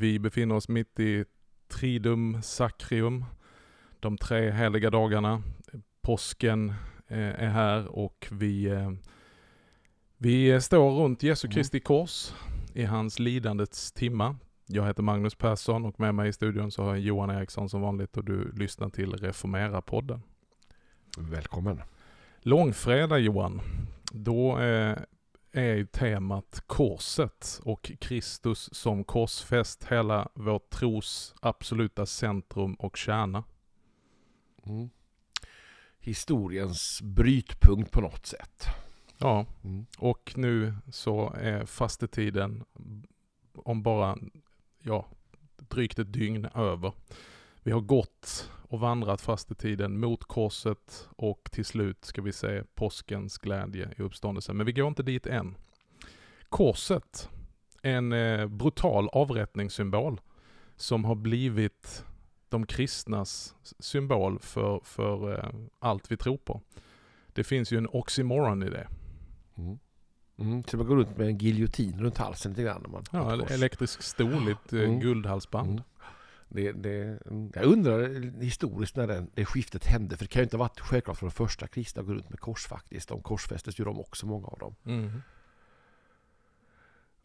Vi 0.00 0.18
befinner 0.18 0.54
oss 0.54 0.68
mitt 0.68 1.00
i 1.00 1.24
Tridum 1.68 2.42
Sacrium, 2.42 3.24
de 4.00 4.18
tre 4.18 4.50
heliga 4.50 4.90
dagarna. 4.90 5.42
Påsken 6.02 6.68
eh, 7.08 7.18
är 7.18 7.48
här 7.48 7.86
och 7.86 8.28
vi, 8.30 8.64
eh, 8.64 8.92
vi 10.16 10.60
står 10.60 10.90
runt 10.90 11.22
Jesu 11.22 11.46
Mm. 11.46 11.54
Kristi 11.54 11.80
kors 11.80 12.32
i 12.74 12.84
hans 12.84 13.18
lidandets 13.18 13.92
timma. 13.92 14.36
Jag 14.66 14.86
heter 14.86 15.02
Magnus 15.02 15.34
Persson 15.34 15.84
och 15.84 16.00
med 16.00 16.14
mig 16.14 16.28
i 16.28 16.32
studion 16.32 16.70
så 16.70 16.82
har 16.82 16.90
jag 16.90 17.00
Johan 17.00 17.30
Eriksson 17.30 17.68
som 17.68 17.80
vanligt 17.80 18.16
och 18.16 18.24
du 18.24 18.52
lyssnar 18.52 18.88
till 18.88 19.12
Reformera-podden. 19.12 20.20
Välkommen. 21.18 21.82
Långfredag 22.38 23.18
Johan, 23.18 23.60
då 24.12 24.58
eh, 24.58 24.98
är 25.52 25.74
ju 25.74 25.86
temat 25.86 26.62
korset 26.66 27.60
och 27.64 27.92
Kristus 28.00 28.68
som 28.72 29.04
korsfäst, 29.04 29.84
hela 29.84 30.28
vår 30.34 30.58
tros 30.58 31.34
absoluta 31.40 32.06
centrum 32.06 32.74
och 32.74 32.96
kärna. 32.96 33.44
Mm. 34.62 34.90
Historiens 35.98 37.02
brytpunkt 37.02 37.90
på 37.92 38.00
något 38.00 38.26
sätt. 38.26 38.66
Ja, 39.18 39.46
Mm. 39.64 39.86
och 39.98 40.32
nu 40.36 40.74
så 40.90 41.32
är 41.36 41.66
fastetiden 41.66 42.64
om 43.54 43.82
bara, 43.82 44.18
ja, 44.82 45.06
drygt 45.56 45.98
ett 45.98 46.12
dygn 46.12 46.44
över. 46.54 46.92
Vi 47.62 47.70
har 47.72 47.80
gått 47.80 48.50
och 48.68 48.80
vandrat 48.80 49.20
fastetiden 49.20 50.00
mot 50.00 50.24
korset 50.24 51.08
och 51.16 51.48
till 51.52 51.64
slut 51.64 52.04
ska 52.04 52.22
vi 52.22 52.32
se 52.32 52.62
påskens 52.74 53.38
glädje 53.38 53.94
i 53.98 54.02
uppståndelsen. 54.02 54.56
Men 54.56 54.66
vi 54.66 54.72
går 54.72 54.88
inte 54.88 55.02
dit 55.02 55.26
än. 55.26 55.56
Korset, 56.48 57.28
en 57.82 58.12
eh, 58.12 58.46
brutal 58.46 59.08
avrättningssymbol 59.08 60.20
som 60.76 61.04
har 61.04 61.14
blivit 61.14 62.04
de 62.48 62.66
kristnas 62.66 63.54
symbol 63.78 64.38
för, 64.38 64.80
för 64.84 65.38
eh, 65.38 65.50
allt 65.78 66.12
vi 66.12 66.16
tror 66.16 66.36
på. 66.36 66.60
Det 67.32 67.44
finns 67.44 67.72
ju 67.72 67.78
en 67.78 67.88
oxymoron 67.92 68.62
i 68.62 68.70
det. 68.70 68.88
Mm. 69.56 69.78
Mm. 70.38 70.64
Så 70.64 70.76
man 70.76 70.86
går 70.86 70.96
runt 70.96 71.16
med 71.18 71.26
en 71.26 71.38
giljotin 71.38 72.00
runt 72.00 72.18
halsen 72.18 72.52
lite 72.52 72.62
grann. 72.62 72.84
Man 72.88 73.04
Ja, 73.12 73.46
elektrisk 73.46 74.02
stol 74.02 74.48
i 74.48 74.52
ett 74.52 74.72
eh, 74.72 74.80
Mm. 74.80 75.00
guldhalsband. 75.00 75.82
Mm. 76.50 76.82
Det, 76.82 76.88
det, 76.88 77.18
mm. 77.26 77.52
jag 77.54 77.64
undrar 77.64 78.40
historiskt 78.40 78.96
när 78.96 79.06
den, 79.06 79.30
det 79.34 79.44
skiftet 79.44 79.84
hände. 79.84 80.16
För 80.16 80.24
det 80.24 80.28
kan 80.28 80.40
ju 80.40 80.44
inte 80.44 80.56
ha 80.56 80.64
varit 80.64 80.80
självklart 80.80 81.18
för 81.18 81.26
de 81.26 81.32
första 81.32 81.66
kristna 81.66 82.00
att 82.00 82.06
gå 82.06 82.14
runt 82.14 82.30
med 82.30 82.40
kors 82.40 82.66
faktiskt. 82.66 83.08
De 83.08 83.22
korsfästes 83.22 83.80
ju 83.80 83.84
de 83.84 84.00
också, 84.00 84.26
många 84.26 84.46
av 84.46 84.58
dem. 84.58 84.74
Mm. 84.84 85.22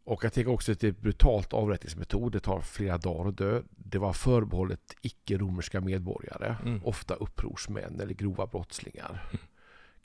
Och 0.04 0.24
jag 0.24 0.34
tänker 0.34 0.52
också 0.52 0.72
att 0.72 0.80
det 0.80 0.88
är 0.88 0.92
ett 0.92 1.02
brutalt 1.02 1.54
avrättningsmetod. 1.54 2.32
Det 2.32 2.40
tar 2.40 2.62
flera 2.62 2.98
dagar 2.98 3.30
att 3.30 3.38
dö. 3.38 3.62
Det 3.70 3.98
var 3.98 4.14
förbehållet 4.14 4.96
icke-romerska 5.02 5.82
medborgare. 5.82 6.56
Mm. 6.66 6.84
Ofta 6.84 7.14
upprorsmän 7.14 8.00
eller 8.00 8.14
grova 8.14 8.48
brottslingar. 8.48 9.32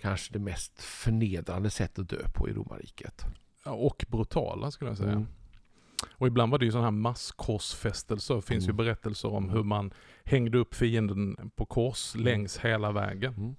Kanske 0.00 0.32
det 0.32 0.38
mest 0.38 0.82
förnedrande 0.82 1.70
sättet 1.70 1.98
att 1.98 2.08
dö 2.08 2.28
på 2.34 2.48
i 2.48 2.52
romarriket. 2.52 3.24
Ja, 3.64 3.72
Och 3.72 4.04
brutala 4.08 4.70
skulle 4.70 4.90
jag 4.90 4.98
säga. 4.98 5.26
Mm. 6.02 6.14
Och 6.18 6.26
ibland 6.26 6.52
var 6.52 6.58
det 6.58 6.64
ju 6.64 6.70
sådana 6.70 6.86
här 6.86 6.90
masskorsfästelser. 6.90 8.34
Det 8.34 8.42
finns 8.42 8.64
ju 8.64 8.70
Mm. 8.70 8.76
berättelser 8.76 9.28
om 9.32 9.50
hur 9.50 9.62
man 9.62 9.92
hängde 10.24 10.58
upp 10.58 10.74
fienden 10.74 11.50
på 11.56 11.64
kors 11.66 12.14
Mm. 12.14 12.24
längs 12.24 12.58
hela 12.58 12.92
vägen. 12.92 13.34
Mm. 13.34 13.56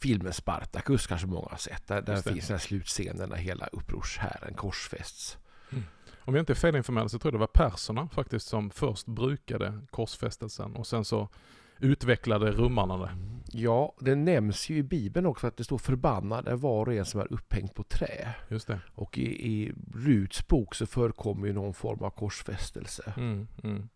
Filmen 0.00 0.32
Spartacus 0.32 1.06
kanske 1.06 1.26
många 1.26 1.48
har 1.50 1.56
sett. 1.56 1.86
Där, 1.86 2.02
där 2.02 2.22
finns 2.22 2.46
den 2.46 2.54
här 2.54 2.58
slutscenen 2.58 3.28
när 3.28 3.36
hela 3.36 3.66
upprorshären 3.66 4.54
korsfästs. 4.54 5.38
Om 6.20 6.34
jag 6.34 6.42
inte 6.42 6.52
är 6.52 6.54
felinformerad 6.54 7.10
så 7.10 7.18
tror 7.18 7.32
jag 7.32 7.34
det 7.34 7.46
var 7.58 7.68
perserna 7.70 8.08
faktiskt 8.08 8.46
som 8.48 8.70
först 8.70 9.06
brukade 9.06 9.80
korsfästelsen 9.90 10.76
och 10.76 10.86
sen 10.86 11.04
så 11.04 11.28
utvecklade 11.80 12.50
romarna 12.50 12.96
det. 12.96 13.10
Ja, 13.52 13.94
det 14.00 14.14
nämns 14.14 14.70
ju 14.70 14.76
i 14.76 14.82
Bibeln 14.82 15.26
också 15.26 15.46
att 15.46 15.56
det 15.56 15.64
står 15.64 15.78
förbannade 15.78 16.56
var 16.56 16.86
och 16.88 16.94
en 16.94 17.04
som 17.04 17.20
är 17.20 17.32
upphängd 17.32 17.74
på 17.74 17.82
trä. 17.82 18.34
Just 18.48 18.66
det. 18.66 18.80
Och 18.94 19.18
i, 19.18 19.52
i 19.52 19.72
Ruts 19.94 20.48
bok 20.48 20.74
så 20.74 20.86
förekommer 20.86 21.46
ju 21.46 21.52
någon 21.52 21.74
form 21.74 22.02
av 22.02 22.10
korsfästelse. 22.10 23.12
Mm, 23.16 23.48
mm. 23.62 23.88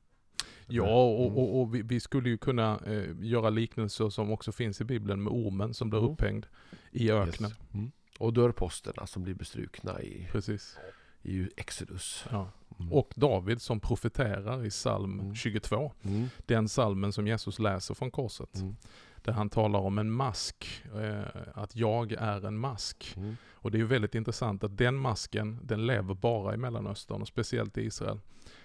Ja, 0.66 1.02
och, 1.02 1.38
och, 1.38 1.60
och 1.60 1.74
vi, 1.74 1.82
vi 1.82 2.00
skulle 2.00 2.28
ju 2.28 2.38
kunna 2.38 2.80
eh, 2.86 3.04
göra 3.20 3.50
liknelser 3.50 4.08
som 4.10 4.30
också 4.30 4.52
finns 4.52 4.80
i 4.80 4.84
Bibeln 4.84 5.22
med 5.22 5.32
ormen 5.32 5.74
som 5.74 5.90
blir 5.90 6.00
Mm. 6.00 6.12
upphängd 6.12 6.46
i 6.90 7.10
öknen. 7.10 7.50
Yes. 7.50 7.58
Mm. 7.74 7.92
Och 8.18 8.32
dörrposterna 8.32 9.06
som 9.06 9.22
blir 9.22 9.34
bestrukna 9.34 10.02
i, 10.02 10.28
Precis. 10.32 10.78
I 11.22 11.48
Exodus. 11.56 12.24
Ja. 12.30 12.48
Mm. 12.78 12.92
Och 12.92 13.12
David 13.16 13.62
som 13.62 13.80
profeterar 13.80 14.64
i 14.66 14.70
psalm 14.70 15.20
Mm. 15.20 15.34
22. 15.34 15.92
Mm. 16.02 16.28
Den 16.46 16.68
salmen 16.68 17.12
som 17.12 17.26
Jesus 17.26 17.58
läser 17.58 17.94
från 17.94 18.10
korset. 18.10 18.56
Mm. 18.56 18.76
Där 19.16 19.32
han 19.32 19.50
talar 19.50 19.80
om 19.80 19.98
en 19.98 20.10
mask, 20.10 20.82
eh, 20.94 21.22
att 21.54 21.76
jag 21.76 22.12
är 22.12 22.46
en 22.46 22.58
mask. 22.58 23.14
Mm. 23.16 23.36
Och 23.52 23.70
det 23.70 23.76
är 23.76 23.80
ju 23.80 23.86
väldigt 23.86 24.14
intressant 24.14 24.64
att 24.64 24.76
den 24.76 24.96
masken, 24.96 25.58
den 25.62 25.86
lever 25.86 26.14
bara 26.14 26.54
i 26.54 26.56
Mellanöstern 26.56 27.22
och 27.22 27.28
speciellt 27.28 27.78
i 27.78 27.82
Israel. 27.82 28.20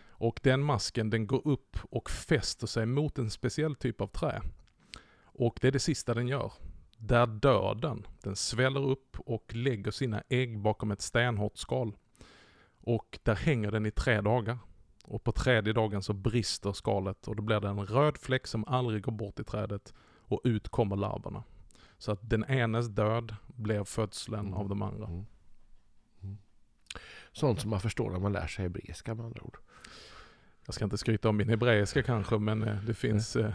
Och 0.10 0.40
den 0.44 0.64
masken 0.64 1.10
den 1.10 1.28
går 1.28 1.48
upp 1.48 1.78
och 1.90 2.10
fäster 2.10 2.68
sig 2.68 2.86
mot 2.86 3.18
en 3.18 3.30
speciell 3.30 3.76
typ 3.76 4.02
av 4.02 4.08
trä. 4.08 4.42
Och 5.24 5.58
det 5.62 5.68
är 5.68 5.72
det 5.72 5.80
sista 5.80 6.14
den 6.14 6.28
gör. 6.28 6.52
Där 6.98 7.28
dör 7.28 7.76
den. 7.76 8.08
Den 8.24 8.36
sväller 8.36 8.90
upp 8.90 9.18
och 9.20 9.56
lägger 9.56 9.92
sina 9.92 10.24
ägg 10.30 10.60
bakom 10.60 10.92
ett 10.92 11.02
stenhårt 11.02 11.58
skal. 11.58 11.96
Och 12.88 13.20
där 13.24 13.36
hänger 13.36 13.72
den 13.72 13.86
i 13.86 13.92
tre 13.92 14.22
dagar. 14.22 14.58
Och 15.04 15.24
på 15.24 15.32
tredje 15.32 15.74
dagen 15.74 16.04
så 16.04 16.14
brister 16.14 16.74
skalet 16.74 17.28
och 17.28 17.36
då 17.36 17.44
blir 17.44 17.60
det 17.60 17.68
en 17.68 17.86
röd 17.86 18.18
fläck 18.18 18.48
som 18.48 18.66
aldrig 18.68 19.04
går 19.04 19.12
bort 19.12 19.40
i 19.40 19.44
trädet 19.44 19.94
och 20.22 20.42
ut 20.44 20.70
kommer 20.70 20.96
larverna. 20.96 21.44
Så 21.98 22.12
att 22.12 22.30
den 22.30 22.44
enes 22.44 22.88
död 22.88 23.36
blev 23.48 23.84
födseln 23.84 24.40
Mm. 24.40 24.54
av 24.54 24.70
de 24.70 24.82
andra. 24.82 25.08
Mm. 25.08 25.26
Mm. 26.24 26.38
Sånt 27.32 27.62
som 27.62 27.70
man 27.70 27.80
förstår 27.80 28.12
när 28.12 28.20
man 28.20 28.34
lär 28.34 28.48
sig 28.48 28.64
hebreiska 28.64 29.16
med 29.16 29.26
andra 29.26 29.44
ord. 29.44 29.58
Jag 30.66 30.76
ska 30.76 30.84
inte 30.84 30.98
skryta 30.98 31.30
om 31.30 31.38
min 31.38 31.50
hebreiska 31.50 32.04
kanske 32.04 32.38
men 32.38 32.64
eh, 32.64 32.84
det 32.84 32.94
finns, 32.94 33.36
eh, 33.36 33.54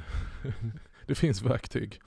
det 1.06 1.14
finns 1.14 1.42
verktyg. 1.42 2.00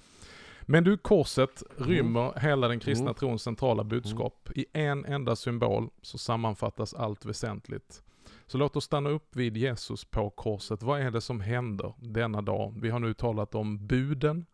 Men 0.66 0.84
du, 0.84 0.98
korset 0.98 1.64
rymmer 1.78 2.40
hela 2.40 2.68
den 2.68 2.80
kristna 2.80 3.06
Mm. 3.06 3.16
trons 3.16 3.44
centrala 3.44 3.84
budskap. 3.84 4.50
I 4.56 4.66
en 4.74 5.06
enda 5.06 5.36
symbol 5.36 5.90
så 6.02 6.18
sammanfattas 6.18 6.94
allt 6.94 7.26
väsentligt. 7.26 8.03
Så 8.48 8.58
låt 8.58 8.76
oss 8.76 8.84
stanna 8.84 9.09
upp 9.09 9.36
vid 9.36 9.58
Jesus 9.58 10.06
på 10.06 10.30
korset. 10.30 10.84
Vad 10.84 11.02
är 11.02 11.12
det 11.12 11.22
som 11.22 11.42
händer 11.42 11.94
denna 11.98 12.42
dag? 12.42 12.74
Vi 12.81 12.90
har 12.90 13.00
nu 13.00 13.14
talat 13.14 13.56
om 13.56 13.88
buden. 13.88 14.46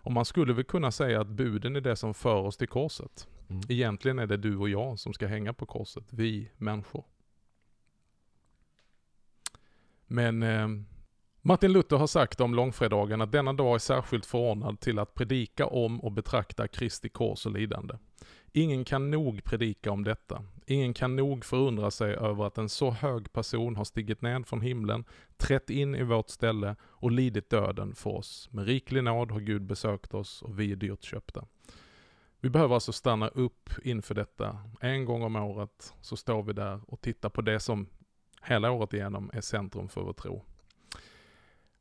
Och 0.00 0.12
man 0.12 0.24
skulle 0.24 0.52
väl 0.52 0.64
kunna 0.64 0.90
säga 0.90 1.20
att 1.20 1.28
buden 1.28 1.76
är 1.76 1.80
det 1.80 1.96
som 1.96 2.14
för 2.14 2.34
oss 2.34 2.56
till 2.56 2.68
korset. 2.68 3.28
Mm. 3.48 3.62
Egentligen 3.68 4.18
är 4.18 4.26
det 4.26 4.36
du 4.36 4.56
och 4.56 4.68
jag 4.68 4.98
som 4.98 5.12
ska 5.12 5.26
hänga 5.26 5.52
på 5.52 5.66
korset, 5.66 6.04
vi 6.10 6.50
människor. 6.56 7.04
Men 10.06 10.42
eh, 10.42 10.68
Martin 11.42 11.72
Luther 11.72 11.96
har 11.96 12.06
sagt 12.06 12.40
om 12.40 12.54
långfredagen 12.54 13.20
att 13.20 13.32
denna 13.32 13.52
dag 13.52 13.74
är 13.74 13.78
särskilt 13.78 14.26
förordnad 14.26 14.80
till 14.80 14.98
att 14.98 15.14
predika 15.14 15.66
om 15.66 16.00
och 16.00 16.12
betrakta 16.12 16.68
Kristi 16.68 17.08
kors 17.08 17.46
och 17.46 17.52
lidande. 17.52 17.94
Ingen 18.52 18.84
kan 18.84 19.10
nog 19.10 19.44
predika 19.44 19.92
om 19.92 20.04
detta. 20.04 20.44
Ingen 20.66 20.94
kan 20.94 21.16
nog 21.16 21.44
förundra 21.44 21.90
sig 21.90 22.14
över 22.14 22.44
att 22.44 22.58
en 22.58 22.68
så 22.68 22.90
hög 22.90 23.32
person 23.32 23.76
har 23.76 23.84
stigit 23.84 24.22
ned 24.22 24.46
från 24.46 24.60
himlen, 24.60 25.04
trätt 25.36 25.70
in 25.70 25.94
i 25.94 26.02
vårt 26.02 26.28
ställe 26.28 26.76
och 26.82 27.10
lidit 27.10 27.50
döden 27.50 27.94
för 27.94 28.10
oss. 28.10 28.48
Med 28.52 28.66
riklig 28.66 29.04
nåd 29.04 29.30
har 29.30 29.40
Gud 29.40 29.62
besökt 29.62 30.14
oss 30.14 30.42
och 30.42 30.60
vi 30.60 30.72
är 30.72 30.76
dyrt 30.76 31.04
köpta. 31.04 31.44
Vi 32.40 32.50
behöver 32.50 32.74
alltså 32.74 32.92
stanna 32.92 33.28
upp 33.28 33.70
inför 33.84 34.14
detta. 34.14 34.58
En 34.80 35.04
gång 35.04 35.22
om 35.22 35.36
året 35.36 35.94
så 36.00 36.16
står 36.16 36.42
vi 36.42 36.52
där 36.52 36.80
och 36.86 37.00
tittar 37.00 37.28
på 37.28 37.42
det 37.42 37.60
som 37.60 37.86
hela 38.42 38.70
året 38.70 38.94
igenom 38.94 39.30
är 39.34 39.40
centrum 39.40 39.88
för 39.88 40.00
vår 40.00 40.12
tro. 40.12 40.44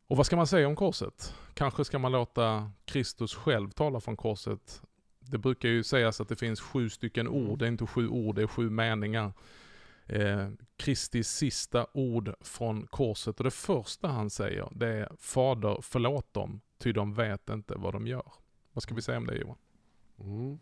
Och 0.08 0.18
vad 0.18 0.26
ska 0.26 0.36
man 0.36 0.48
säga 0.48 0.68
om 0.68 0.76
korset? 0.76 1.36
Kanske 1.54 1.86
ska 1.86 2.00
man 2.00 2.12
låta 2.12 2.72
Kristus 2.86 3.36
själv 3.36 3.70
tala 3.70 4.00
från 4.00 4.18
korset. 4.18 4.82
Det 5.20 5.38
brukar 5.38 5.70
ju 5.70 5.84
sägas 5.84 6.22
att 6.22 6.30
det 6.30 6.36
finns 6.36 6.62
sju 6.62 6.90
stycken 6.90 7.28
ord, 7.28 7.60
det 7.60 7.66
är 7.66 7.70
inte 7.70 7.86
sju 7.86 8.08
ord, 8.08 8.36
det 8.36 8.42
är 8.42 8.48
sju 8.48 8.70
meningar. 8.70 9.34
Eh, 10.06 10.50
Kristi 10.78 11.24
sista 11.24 11.88
ord 11.94 12.34
från 12.42 12.88
korset 12.88 13.38
och 13.38 13.44
det 13.44 13.52
första 13.52 14.08
han 14.08 14.30
säger 14.30 14.70
det 14.72 14.88
är 14.88 15.12
Fader 15.20 15.80
förlåt 15.82 16.34
dem, 16.34 16.62
ty 16.78 16.92
de 16.92 17.14
vet 17.14 17.50
inte 17.50 17.76
vad 17.76 17.94
de 17.94 18.08
gör. 18.08 18.32
Vad 18.74 18.84
ska 18.84 18.96
vi 18.96 19.02
säga 19.02 19.18
om 19.18 19.28
det 19.28 19.36
Johan? 19.36 19.58
Mm. 20.20 20.60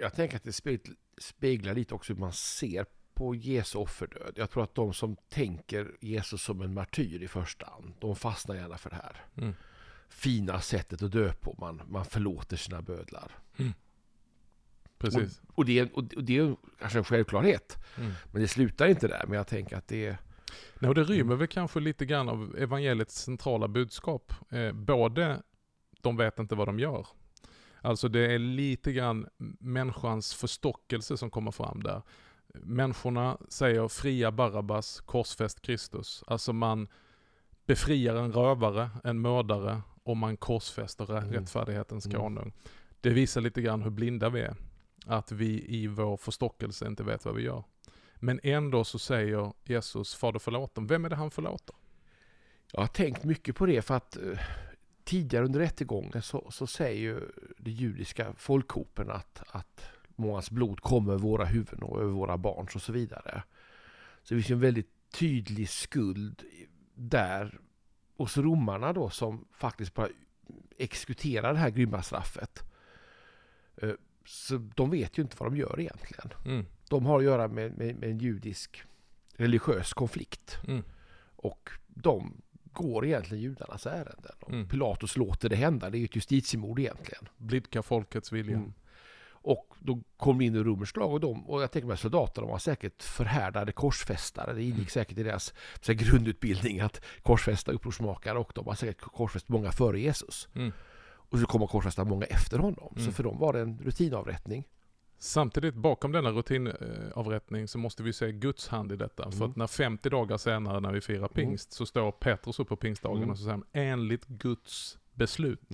Jag 0.00 0.14
tänker 0.14 0.36
att 0.36 0.44
det 0.44 0.80
speglar 1.18 1.74
lite 1.74 1.94
också 1.94 2.12
hur 2.12 2.20
man 2.20 2.32
ser 2.32 2.86
på 3.20 3.34
Jesu 3.34 3.78
offerdöd. 3.78 4.32
Jag 4.36 4.50
tror 4.50 4.64
att 4.64 4.74
de 4.74 4.92
som 4.92 5.16
tänker 5.28 5.96
Jesus 6.00 6.42
som 6.42 6.60
en 6.60 6.74
martyr 6.74 7.22
i 7.22 7.28
första 7.28 7.66
hand, 7.66 7.94
de 7.98 8.16
fastnar 8.16 8.56
gärna 8.56 8.78
för 8.78 8.90
det 8.90 8.96
här. 8.96 9.16
Mm. 9.36 9.54
Fina 10.08 10.60
sättet 10.60 11.02
att 11.02 11.12
dö 11.12 11.32
på, 11.32 11.56
man, 11.58 11.82
man 11.88 12.04
förlåter 12.04 12.56
sina 12.56 12.82
bödlar. 12.82 13.32
Mm. 13.56 13.72
Precis. 14.98 15.40
Och, 15.46 15.58
och, 15.58 15.64
det, 15.64 15.92
och 15.92 16.04
det 16.04 16.38
är 16.38 16.56
kanske 16.78 16.98
en 16.98 17.04
självklarhet. 17.04 17.78
Mm. 17.96 18.12
Men 18.32 18.42
det 18.42 18.48
slutar 18.48 18.86
inte 18.86 19.08
där. 19.08 19.24
Men 19.26 19.36
jag 19.36 19.46
tänker 19.46 19.76
att 19.76 19.88
det 19.88 20.06
är... 20.06 20.18
Nej, 20.78 20.88
och 20.88 20.94
det 20.94 21.04
rymmer 21.04 21.36
väl 21.36 21.48
kanske 21.48 21.80
lite 21.80 22.06
grann 22.06 22.28
av 22.28 22.56
evangeliets 22.58 23.22
centrala 23.22 23.68
budskap. 23.68 24.32
Eh, 24.50 24.72
både 24.72 25.42
de 26.00 26.16
vet 26.16 26.38
inte 26.38 26.54
vad 26.54 26.68
de 26.68 26.78
gör. 26.78 27.06
Alltså 27.80 28.08
det 28.08 28.34
är 28.34 28.38
lite 28.38 28.92
grann 28.92 29.28
människans 29.58 30.34
förstockelse 30.34 31.16
som 31.16 31.30
kommer 31.30 31.50
fram 31.50 31.82
där. 31.82 32.02
Människorna 32.54 33.38
säger 33.48 33.88
fria 33.88 34.32
Barabbas, 34.32 35.00
korsfäst 35.00 35.60
Kristus. 35.62 36.24
Alltså 36.26 36.52
man 36.52 36.88
befriar 37.66 38.14
en 38.16 38.32
rövare, 38.32 38.90
en 39.04 39.20
mördare 39.20 39.82
och 40.02 40.16
man 40.16 40.36
korsfäster 40.36 41.16
Mm. 41.18 41.32
rättfärdighetens 41.32 42.06
Mm. 42.06 42.20
konung. 42.20 42.52
Det 43.00 43.10
visar 43.10 43.40
lite 43.40 43.62
grann 43.62 43.82
hur 43.82 43.90
blinda 43.90 44.28
vi 44.30 44.40
är. 44.40 44.54
Att 45.06 45.32
vi 45.32 45.64
i 45.68 45.86
vår 45.86 46.16
förstockelse 46.16 46.86
inte 46.86 47.02
vet 47.02 47.24
vad 47.24 47.34
vi 47.34 47.42
gör. 47.42 47.64
Men 48.16 48.40
ändå 48.42 48.84
så 48.84 48.98
säger 48.98 49.52
Jesus, 49.64 50.14
Fader 50.14 50.38
förlåt 50.38 50.74
dem. 50.74 50.86
Vem 50.86 51.04
är 51.04 51.08
det 51.08 51.16
han 51.16 51.30
förlåter? 51.30 51.76
Jag 52.72 52.80
har 52.80 52.86
tänkt 52.88 53.24
mycket 53.24 53.56
på 53.56 53.66
det 53.66 53.82
för 53.82 53.94
att 53.94 54.16
eh, 54.16 54.38
tidigare 55.04 55.44
under 55.44 55.60
rättegången 55.60 56.22
så, 56.22 56.50
så 56.50 56.66
säger 56.66 57.00
ju 57.00 57.20
de 57.58 57.70
judiska 57.70 58.34
folkhopen 58.36 59.10
att, 59.10 59.42
att 59.46 59.82
mångas 60.20 60.50
blod 60.50 60.80
kommer 60.80 61.12
över 61.12 61.22
våra 61.22 61.44
huvuden 61.44 61.82
och 61.82 62.00
över 62.00 62.12
våra 62.12 62.36
barns 62.38 62.74
och 62.76 62.82
så 62.82 62.92
vidare. 62.92 63.42
Så 64.22 64.34
det 64.34 64.40
finns 64.40 64.50
ju 64.50 64.54
en 64.54 64.60
väldigt 64.60 64.90
tydlig 65.12 65.68
skuld 65.68 66.42
där 66.94 67.60
hos 68.16 68.36
romarna 68.38 68.92
då 68.92 69.10
som 69.10 69.44
faktiskt 69.52 69.94
bara 69.94 70.08
exekuterar 70.78 71.52
det 71.52 71.58
här 71.58 71.70
grymma 71.70 72.02
straffet. 72.02 72.62
Eh, 73.76 73.92
Så 74.24 74.56
de 74.74 74.90
vet 74.90 75.18
ju 75.18 75.22
inte 75.22 75.36
vad 75.38 75.52
de 75.52 75.56
gör 75.56 75.80
egentligen. 75.80 76.30
Mm. 76.44 76.66
De 76.88 77.06
har 77.06 77.18
att 77.18 77.24
göra 77.24 77.48
med, 77.48 77.78
med, 77.78 77.96
med 77.96 78.10
en 78.10 78.18
judisk 78.18 78.82
religiös 79.36 79.92
konflikt. 79.92 80.58
Mm. 80.68 80.82
Och 81.36 81.70
de 81.88 82.42
går 82.72 83.06
egentligen 83.06 83.42
judarnas 83.42 83.86
ärenden. 83.86 84.32
Och 84.40 84.50
Mm. 84.52 84.68
Pilatus 84.68 85.16
låter 85.16 85.48
det 85.48 85.56
hända. 85.56 85.90
Det 85.90 85.96
är 85.96 86.00
ju 86.00 86.04
ett 86.04 86.16
justitiemord 86.16 86.78
egentligen. 86.78 87.28
Blidka 87.36 87.82
folkets 87.82 88.32
vilja. 88.32 88.56
Mm. 88.56 88.72
Och 89.42 89.74
då 89.78 90.00
kom 90.16 90.38
det 90.38 90.44
in 90.44 90.54
i 90.54 90.58
romersk 90.58 90.96
lag 90.96 91.12
och, 91.12 91.20
de, 91.20 91.50
och 91.50 91.62
jag 91.62 91.70
tänker 91.72 91.88
mig 91.88 91.96
soldaterna 91.96 92.46
var 92.46 92.58
säkert 92.58 93.02
förhärdade 93.02 93.72
korsfästare. 93.72 94.52
Det 94.52 94.62
ingick 94.62 94.74
Mm. 94.76 94.86
säkert 94.88 95.18
i 95.18 95.22
deras 95.22 95.54
så 95.80 95.92
här, 95.92 95.98
grundutbildning 95.98 96.80
att 96.80 97.00
korsfästa 97.22 97.72
upprorsmakare 97.72 98.38
och 98.38 98.52
de 98.54 98.66
har 98.66 98.74
säkert 98.74 99.00
korsfäst 99.00 99.48
många 99.48 99.72
före 99.72 100.00
Jesus. 100.00 100.48
Mm. 100.54 100.72
Och 101.02 101.38
så 101.38 101.46
kommer 101.46 101.66
korsfästa 101.66 102.04
många 102.04 102.24
efter 102.26 102.58
honom. 102.58 102.92
Så 102.96 103.00
Mm. 103.00 103.12
för 103.12 103.22
dem 103.22 103.38
var 103.38 103.52
det 103.52 103.60
en 103.60 103.78
rutinavrättning. 103.84 104.64
Samtidigt 105.18 105.74
bakom 105.74 106.12
denna 106.12 106.30
rutinavrättning 106.30 107.68
så 107.68 107.78
måste 107.78 108.02
vi 108.02 108.12
se 108.12 108.32
Guds 108.32 108.68
hand 108.68 108.92
i 108.92 108.96
detta. 108.96 109.30
För 109.30 109.36
Mm. 109.38 109.50
att 109.50 109.56
när 109.56 109.66
50 109.66 110.10
dagar 110.10 110.36
senare 110.36 110.80
när 110.80 110.92
vi 110.92 111.00
firar 111.00 111.28
pingst 111.28 111.72
så 111.72 111.86
står 111.86 112.12
Petrus 112.12 112.58
upp 112.60 112.68
på 112.68 112.76
pingstdagen 112.76 113.18
Mm. 113.18 113.30
och 113.30 113.38
så 113.38 113.44
säger 113.44 113.60
enligt 113.72 114.26
Guds 114.26 114.98
beslut 115.14 115.70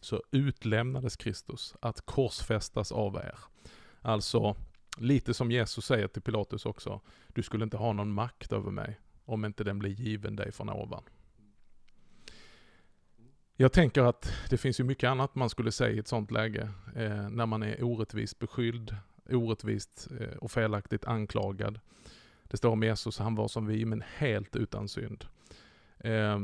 så 0.00 0.22
utlämnades 0.30 1.16
Kristus 1.16 1.74
att 1.80 2.00
korsfästas 2.00 2.92
av 2.92 3.16
er. 3.16 3.38
Alltså 4.02 4.56
lite 4.98 5.34
som 5.34 5.50
Jesus 5.50 5.84
säger 5.84 6.08
till 6.08 6.22
Pilatus 6.22 6.66
också, 6.66 7.00
du 7.28 7.42
skulle 7.42 7.64
inte 7.64 7.76
ha 7.76 7.92
någon 7.92 8.12
makt 8.12 8.52
över 8.52 8.70
mig 8.70 9.00
om 9.24 9.44
inte 9.44 9.64
den 9.64 9.78
blir 9.78 9.90
given 9.90 10.36
dig 10.36 10.52
från 10.52 10.70
ovan. 10.70 11.02
Jag 13.56 13.72
tänker 13.72 14.02
att 14.02 14.32
det 14.50 14.58
finns 14.58 14.80
ju 14.80 14.84
mycket 14.84 15.08
annat 15.08 15.34
man 15.34 15.50
skulle 15.50 15.72
säga 15.72 15.90
i 15.90 15.98
ett 15.98 16.08
sånt 16.08 16.30
läge, 16.30 16.70
eh, 16.96 17.28
när 17.30 17.46
man 17.46 17.62
är 17.62 17.82
orättvist 17.82 18.38
beskylld, 18.38 18.96
orättvist 19.30 20.08
eh, 20.20 20.36
och 20.36 20.50
felaktigt 20.50 21.04
anklagad. 21.04 21.80
Det 22.42 22.56
står 22.56 22.70
om 22.70 22.82
Jesus, 22.82 23.18
han 23.18 23.34
var 23.34 23.48
som 23.48 23.66
vi, 23.66 23.84
men 23.84 24.02
helt 24.16 24.56
utan 24.56 24.88
synd. 24.88 25.24
Eh, 25.98 26.38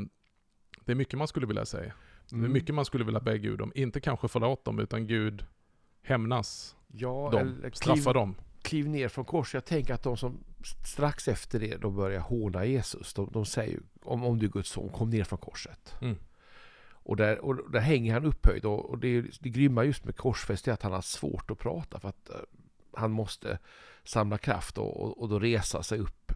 det 0.85 0.93
är 0.93 0.95
mycket 0.95 1.19
man 1.19 1.29
skulle 1.29 1.47
vilja 1.47 1.67
säga. 1.67 1.93
Det 2.31 2.37
är 2.37 2.49
mycket 2.49 2.75
man 2.75 2.85
skulle 2.85 3.05
vilja 3.05 3.21
be 3.21 3.39
Gud 3.39 3.61
om. 3.61 3.73
Inte 3.75 4.01
kanske 4.01 4.29
förlåt 4.29 4.65
dem, 4.65 4.79
utan 4.79 5.07
Gud 5.07 5.45
hämnas 6.03 6.77
ja, 6.89 7.29
dem, 7.33 7.57
kliv, 7.61 7.71
straffa 7.71 8.13
dem. 8.13 8.35
kliv 8.63 8.89
ner 8.89 9.09
från 9.09 9.25
korset. 9.25 9.55
Jag 9.55 9.65
tänker 9.65 9.95
att 9.95 10.03
de 10.03 10.17
som 10.17 10.45
strax 10.85 11.29
efter 11.29 11.61
det 11.61 11.77
de 11.77 11.97
börjar 11.97 12.21
håna 12.21 12.65
Jesus. 12.65 13.15
De, 13.15 13.31
de 13.33 13.45
säger 13.45 13.81
om, 14.03 14.25
om 14.25 14.39
du 14.39 14.47
är 14.47 14.51
Guds 14.51 14.71
son, 14.71 14.89
kom 14.89 15.11
ner 15.11 15.25
från 15.25 15.39
korset. 15.39 15.95
Mm. 16.01 16.17
Och 17.07 17.17
där, 17.17 17.39
och 17.39 17.71
där 17.71 17.81
hänger 17.81 18.13
han 18.13 18.25
upphöjd. 18.25 18.65
Och, 18.65 18.91
och 18.91 18.99
det, 18.99 19.21
det 19.41 19.49
grymma 19.49 19.85
just 19.85 20.05
med 20.05 20.17
korsfäst 20.17 20.69
är 20.69 20.73
att 20.73 20.83
han 20.83 20.93
har 20.93 21.01
svårt 21.01 21.51
att 21.51 21.59
prata. 21.59 22.01
För 22.01 22.09
att 22.09 22.31
eh, 22.31 22.37
han 22.93 23.11
måste 23.11 23.59
samla 24.05 24.39
kraft 24.39 24.79
och, 24.79 25.01
och, 25.01 25.23
och 25.23 25.29
då 25.29 25.39
resa 25.39 25.83
sig 25.83 25.99
upp 25.99 26.33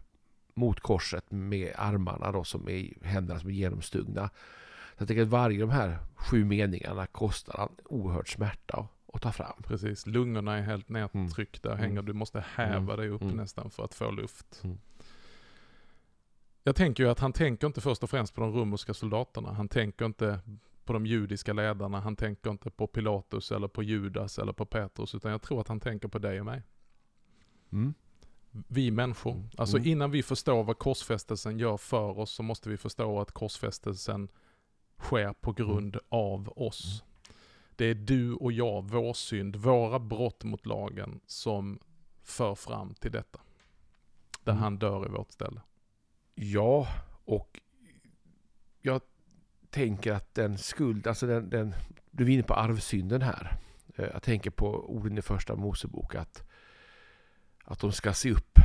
mot 0.53 0.79
korset 0.79 1.31
med 1.31 1.73
armarna 1.75 2.31
då 2.31 2.43
som 2.43 2.69
är 2.69 2.93
händerna 3.01 3.39
som 3.39 3.49
är 3.49 3.53
genomstugna. 3.53 4.29
Så 5.01 5.03
jag 5.03 5.07
tänker 5.07 5.21
att 5.23 5.27
varje 5.29 5.59
de 5.59 5.69
här 5.69 5.97
sju 6.15 6.45
meningarna 6.45 7.05
kostar 7.07 7.55
han 7.57 7.69
oerhört 7.85 8.27
smärta 8.27 8.87
att, 9.13 9.21
ta 9.21 9.31
fram. 9.31 9.63
Precis, 9.63 10.07
lungorna 10.07 10.57
är 10.57 10.61
helt 10.61 10.89
nedtryckta, 10.89 11.69
Mm. 11.69 11.81
hänger, 11.81 12.01
du 12.01 12.13
måste 12.13 12.43
häva 12.55 12.77
Mm. 12.93 12.97
dig 12.97 13.09
upp 13.09 13.21
Mm. 13.21 13.35
nästan 13.35 13.71
för 13.71 13.83
att 13.83 13.93
få 13.93 14.11
luft. 14.11 14.61
Mm. 14.63 14.77
Jag 16.63 16.75
tänker 16.75 17.03
ju 17.03 17.09
att 17.09 17.19
han 17.19 17.33
tänker 17.33 17.67
inte 17.67 17.81
först 17.81 18.03
och 18.03 18.09
främst 18.09 18.35
på 18.35 18.41
de 18.41 18.53
romerska 18.53 18.93
soldaterna. 18.93 19.53
Han 19.53 19.67
tänker 19.67 20.05
inte 20.05 20.39
på 20.85 20.93
de 20.93 21.05
judiska 21.05 21.53
ledarna. 21.53 21.99
Han 21.99 22.15
tänker 22.15 22.49
inte 22.51 22.69
på 22.69 22.87
Pilatus 22.87 23.51
eller 23.51 23.67
på 23.67 23.83
Judas 23.83 24.39
eller 24.39 24.53
på 24.53 24.65
Petrus. 24.65 25.15
Utan 25.15 25.31
jag 25.31 25.41
tror 25.41 25.61
att 25.61 25.67
han 25.67 25.79
tänker 25.79 26.07
på 26.07 26.19
dig 26.19 26.39
och 26.39 26.45
mig. 26.45 26.63
Mm. 27.71 27.93
Vi 28.67 28.91
människor. 28.91 29.31
Mm. 29.33 29.49
Alltså 29.57 29.77
Mm. 29.77 29.89
innan 29.89 30.11
vi 30.11 30.23
förstår 30.23 30.63
vad 30.63 30.77
korsfästelsen 30.77 31.59
gör 31.59 31.77
för 31.77 32.19
oss 32.19 32.31
så 32.31 32.43
måste 32.43 32.69
vi 32.69 32.77
förstå 32.77 33.19
att 33.19 33.31
korsfästelsen 33.31 34.29
sker 35.01 35.33
på 35.33 35.51
grund 35.51 35.97
av 36.09 36.53
oss. 36.55 37.03
Det 37.75 37.85
är 37.85 37.95
du 37.95 38.33
och 38.33 38.51
jag, 38.51 38.81
vår 38.89 39.13
synd, 39.13 39.55
våra 39.55 39.99
brott 39.99 40.43
mot 40.43 40.65
lagen 40.65 41.19
som 41.25 41.79
för 42.23 42.55
fram 42.55 42.93
till 42.93 43.11
detta. 43.11 43.39
Där 44.43 44.51
Mm. 44.51 44.63
han 44.63 44.77
dör 44.79 45.05
i 45.05 45.09
vårt 45.09 45.31
ställe. 45.31 45.61
Ja, 46.35 46.87
och 47.25 47.59
jag 48.81 49.01
tänker 49.69 50.13
att 50.13 50.33
den 50.35 50.57
skuld, 50.57 51.07
alltså 51.07 51.27
den, 51.27 51.49
den 51.49 51.73
du 52.11 52.23
är 52.25 52.29
inne 52.29 52.43
på 52.43 52.53
arvsynden 52.53 53.21
här. 53.21 53.57
Eh, 53.95 54.05
Jag 54.13 54.23
tänker 54.23 54.49
på 54.51 54.67
orden 54.89 55.17
i 55.17 55.21
första 55.21 55.55
Mosebok 55.55 56.15
att, 56.15 56.43
att 57.63 57.79
de 57.79 57.91
ska 57.91 58.13
se 58.13 58.31
upp 58.31 58.59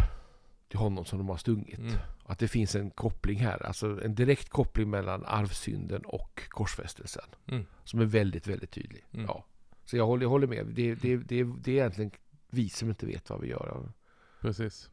till 0.76 0.82
honom 0.82 1.04
som 1.04 1.18
de 1.18 1.28
har 1.28 1.36
stungit. 1.36 1.78
Mm. 1.78 1.94
Att 2.24 2.38
det 2.38 2.48
finns 2.48 2.74
en 2.74 2.90
koppling 2.90 3.38
här, 3.38 3.66
alltså 3.66 4.04
en 4.04 4.14
direkt 4.14 4.48
koppling 4.48 4.90
mellan 4.90 5.24
arvsynden 5.24 6.02
och 6.04 6.42
korsfästelsen. 6.48 7.24
Mm. 7.46 7.66
Som 7.84 8.00
är 8.00 8.04
väldigt, 8.04 8.46
väldigt 8.46 8.70
tydlig. 8.70 9.04
Mm. 9.12 9.26
Ja. 9.26 9.44
Så 9.84 9.96
jag 9.96 10.06
håller, 10.06 10.22
jag 10.22 10.30
håller 10.30 10.46
med. 10.46 10.66
Det, 10.66 10.94
det, 10.94 11.16
det, 11.16 11.44
det 11.44 11.70
är 11.70 11.74
egentligen 11.74 12.10
vi 12.50 12.68
som 12.68 12.88
inte 12.88 13.06
vet 13.06 13.30
vad 13.30 13.40
vi 13.40 13.48
gör. 13.48 13.92
Precis. 14.40 14.90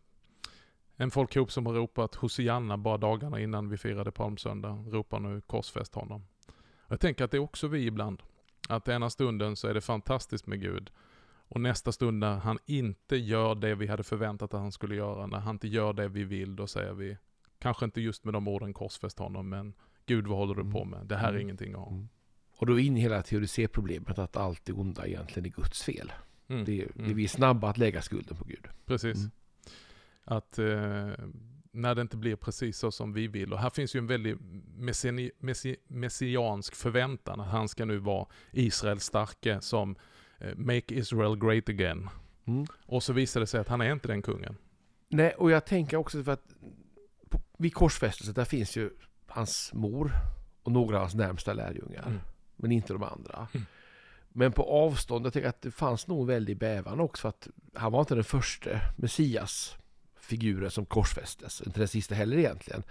En 0.95 1.11
folkhop 1.11 1.51
som 1.51 1.65
har 1.65 1.73
ropat 1.73 2.15
Hosianna 2.15 2.77
bara 2.77 2.97
dagarna 2.97 3.39
innan 3.39 3.69
vi 3.69 3.77
firade 3.77 4.11
palmsöndag 4.11 4.85
ropar 4.87 5.19
nu 5.19 5.41
korsfäst 5.41 5.95
honom. 5.95 6.25
Jag 6.87 6.99
tänker 6.99 7.25
att 7.25 7.31
det 7.31 7.37
är 7.37 7.41
också 7.41 7.67
vi 7.67 7.85
ibland. 7.85 8.23
Att 8.69 8.87
ena 8.87 9.09
stunden 9.09 9.55
så 9.55 9.67
är 9.67 9.73
det 9.73 9.81
fantastiskt 9.81 10.47
med 10.47 10.61
Gud. 10.61 10.91
Och 11.53 11.61
nästa 11.61 11.91
stund 11.91 12.19
när 12.19 12.35
han 12.37 12.59
inte 12.65 13.15
gör 13.17 13.55
det 13.55 13.75
vi 13.75 13.87
hade 13.87 14.03
förväntat 14.03 14.53
att 14.53 14.59
han 14.61 14.71
skulle 14.71 14.95
göra, 14.95 15.25
när 15.27 15.39
han 15.39 15.55
inte 15.55 15.67
gör 15.67 15.93
det 15.93 16.07
vi 16.07 16.23
vill, 16.23 16.55
då 16.55 16.67
säger 16.67 16.93
vi, 16.93 17.17
kanske 17.59 17.85
inte 17.85 18.01
just 18.01 18.23
med 18.23 18.33
de 18.33 18.47
orden 18.47 18.73
korsfäst 18.73 19.19
honom, 19.19 19.49
men 19.49 19.73
Gud 20.05 20.27
vad 20.27 20.37
håller 20.37 20.55
du 20.63 20.71
på 20.71 20.85
med? 20.85 21.05
Det 21.05 21.15
här 21.15 21.27
är 21.27 21.29
Mm. 21.33 21.41
ingenting 21.41 21.73
att 21.73 21.79
ha. 21.79 21.91
Mm. 21.91 22.09
Och 22.57 22.65
då 22.65 22.79
är 22.79 22.83
in 22.83 22.95
hela 22.95 23.21
teodicéproblemet 23.21 24.19
att 24.19 24.37
allt 24.37 24.65
det 24.65 24.73
onda 24.73 25.07
egentligen 25.07 25.45
är 25.45 25.49
Guds 25.49 25.83
fel. 25.83 26.11
Mm. 26.47 26.65
Det, 26.65 26.81
är, 26.81 26.87
det 26.95 26.99
Mm. 27.03 27.15
vi 27.15 27.23
är 27.23 27.27
snabba 27.27 27.69
att 27.69 27.77
lägga 27.77 28.01
skulden 28.01 28.37
på 28.37 28.43
Gud. 28.45 28.67
Precis. 28.85 29.17
Mm. 29.17 29.31
Att 30.23 30.59
eh, 30.59 31.11
när 31.71 31.95
det 31.95 32.01
inte 32.01 32.17
blir 32.17 32.35
precis 32.35 32.77
så 32.77 32.91
som 32.91 33.13
vi 33.13 33.27
vill. 33.27 33.53
Och 33.53 33.59
här 33.59 33.69
finns 33.69 33.95
ju 33.95 33.97
en 33.97 34.07
väldigt 34.07 34.37
messiansk 35.87 36.75
förväntan 36.75 37.39
att 37.41 37.47
han 37.47 37.69
ska 37.69 37.85
nu 37.85 37.97
vara 37.97 38.27
Israels 38.51 39.03
starke 39.03 39.61
som 39.61 39.95
make 40.55 40.95
Israel 40.95 41.35
great 41.35 41.69
again. 41.69 42.09
Mm. 42.45 42.65
Och 42.85 43.03
så 43.03 43.13
visar 43.13 43.39
det 43.39 43.47
sig 43.47 43.59
att 43.59 43.67
han 43.67 43.81
är 43.81 43.91
inte 43.91 44.07
den 44.07 44.21
kungen. 44.21 44.55
Nej, 45.09 45.33
och 45.33 45.51
jag 45.51 45.65
tänker 45.65 45.97
också 45.97 46.23
för 46.23 46.31
att 46.31 46.53
på, 47.29 47.41
vid 47.57 47.73
korsfästelsen 47.73 48.33
där 48.33 48.45
finns 48.45 48.77
ju 48.77 48.89
hans 49.27 49.73
mor 49.73 50.11
och 50.63 50.71
några 50.71 50.95
av 50.95 51.01
hans 51.01 51.15
närmsta 51.15 51.53
lärjungar. 51.53 52.05
Mm. 52.05 52.19
Men 52.55 52.71
inte 52.71 52.93
de 52.93 53.03
andra. 53.03 53.47
Mm. 53.53 53.65
Men 54.29 54.51
på 54.51 54.63
avstånd, 54.63 55.25
jag 55.25 55.33
tänker 55.33 55.49
att 55.49 55.61
det 55.61 55.71
fanns 55.71 56.07
nog 56.07 56.21
en 56.21 56.27
väldig 56.27 56.57
bävan 56.57 56.99
också. 56.99 57.21
För 57.21 57.29
att 57.29 57.47
han 57.73 57.91
var 57.91 57.99
inte 57.99 58.15
den 58.15 58.23
första 58.23 58.69
Messias 58.95 59.77
figuren 60.23 60.71
som 60.71 60.85
korsfästes. 60.85 61.61
Inte 61.61 61.79
den 61.79 61.87
sista 61.87 62.15
heller 62.15 62.37
egentligen. 62.37 62.83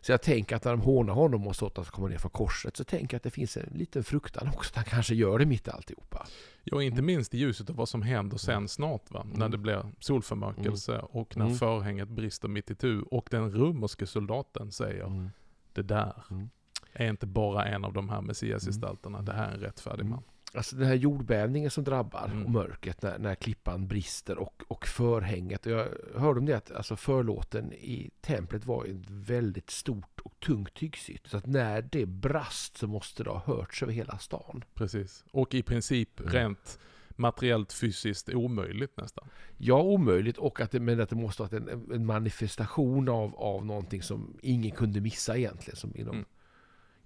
Så 0.00 0.12
jag 0.12 0.22
tänker 0.22 0.56
att 0.56 0.64
när 0.64 0.72
de 0.72 0.80
hånar 0.80 1.14
honom 1.14 1.46
och 1.46 1.56
så 1.56 1.66
att 1.66 1.90
kommer 1.90 2.08
ner 2.08 2.18
från 2.18 2.30
korset 2.30 2.76
så 2.76 2.84
tänker 2.84 3.14
jag 3.14 3.18
att 3.18 3.22
det 3.22 3.30
finns 3.30 3.56
en 3.56 3.72
liten 3.74 4.04
fruktan 4.04 4.48
också 4.48 4.70
att 4.70 4.76
han 4.76 4.84
kanske 4.84 5.14
gör 5.14 5.38
det 5.38 5.46
mitt 5.46 5.68
i 5.68 5.70
alltihopa. 5.70 6.26
Ja, 6.64 6.82
inte 6.82 7.02
minst 7.02 7.34
i 7.34 7.38
ljuset 7.38 7.70
av 7.70 7.76
vad 7.76 7.88
som 7.88 8.02
händer 8.02 8.36
sen 8.36 8.54
Mm. 8.56 8.68
snart 8.68 9.10
va? 9.10 9.20
Mm. 9.24 9.38
När 9.38 9.48
det 9.48 9.58
blir 9.58 9.84
solförmörkelse 10.00 10.98
och 10.98 11.36
när 11.36 11.44
Mm. 11.46 11.58
förhänget 11.58 12.08
brister 12.08 12.48
mitt 12.48 12.70
i 12.70 12.74
tu 12.74 13.02
och 13.02 13.28
den 13.30 13.52
romerske 13.52 14.06
soldaten 14.06 14.72
säger 14.72 15.04
Mm. 15.06 15.30
det 15.72 15.82
där 15.82 16.22
Mm. 16.30 16.48
är 16.92 17.08
inte 17.10 17.26
bara 17.26 17.64
en 17.64 17.84
av 17.84 17.92
de 17.92 18.08
här 18.08 18.20
messiasgestalterna, 18.20 19.22
det 19.22 19.32
här 19.32 19.48
är 19.48 19.54
en 19.54 19.60
rättfärdig 19.60 20.00
Mm. 20.00 20.10
man. 20.10 20.22
Alltså 20.54 20.76
den 20.76 20.86
här 20.86 20.94
jordbävningen 20.94 21.70
som 21.70 21.84
drabbar 21.84 22.24
Mm. 22.32 22.44
och 22.44 22.50
mörkret 22.50 23.02
när, 23.02 23.18
när 23.18 23.34
klippan 23.34 23.86
brister 23.86 24.38
och, 24.38 24.62
och 24.68 24.86
förhänget. 24.86 25.66
Och 25.66 25.72
jag 25.72 25.88
hörde 26.16 26.40
om 26.40 26.46
det 26.46 26.54
att 26.56 26.70
alltså 26.72 26.96
förlåten 26.96 27.72
i 27.72 28.10
templet 28.20 28.66
var 28.66 28.84
ett 28.84 29.10
väldigt 29.10 29.70
stort 29.70 30.20
och 30.20 30.40
tungt 30.40 30.74
tygsystem. 30.74 31.30
Så 31.30 31.36
att 31.36 31.46
när 31.46 31.82
det 31.82 32.06
brast 32.06 32.76
så 32.76 32.86
måste 32.86 33.24
det 33.24 33.30
ha 33.30 33.42
hörts 33.46 33.82
över 33.82 33.92
hela 33.92 34.18
stan. 34.18 34.64
Precis. 34.74 35.24
Och 35.32 35.54
i 35.54 35.62
princip 35.62 36.20
Mm. 36.20 36.32
rent 36.32 36.78
materiellt 37.16 37.72
fysiskt 37.72 38.28
omöjligt 38.28 38.96
nästan. 38.96 39.28
Ja, 39.58 39.82
omöjligt 39.82 40.38
och 40.38 40.60
att 40.60 40.70
det, 40.70 40.80
men 40.80 41.00
att 41.00 41.08
det 41.08 41.16
måste 41.16 41.42
ha 41.42 41.48
varit 41.50 41.68
en, 41.68 41.92
en 41.92 42.06
manifestation 42.06 43.08
av, 43.08 43.34
av 43.36 43.66
någonting 43.66 44.02
som 44.02 44.36
ingen 44.42 44.70
kunde 44.70 45.00
missa 45.00 45.36
egentligen 45.36 45.76
som 45.76 45.96
inom, 45.96 46.14
Mm. 46.14 46.26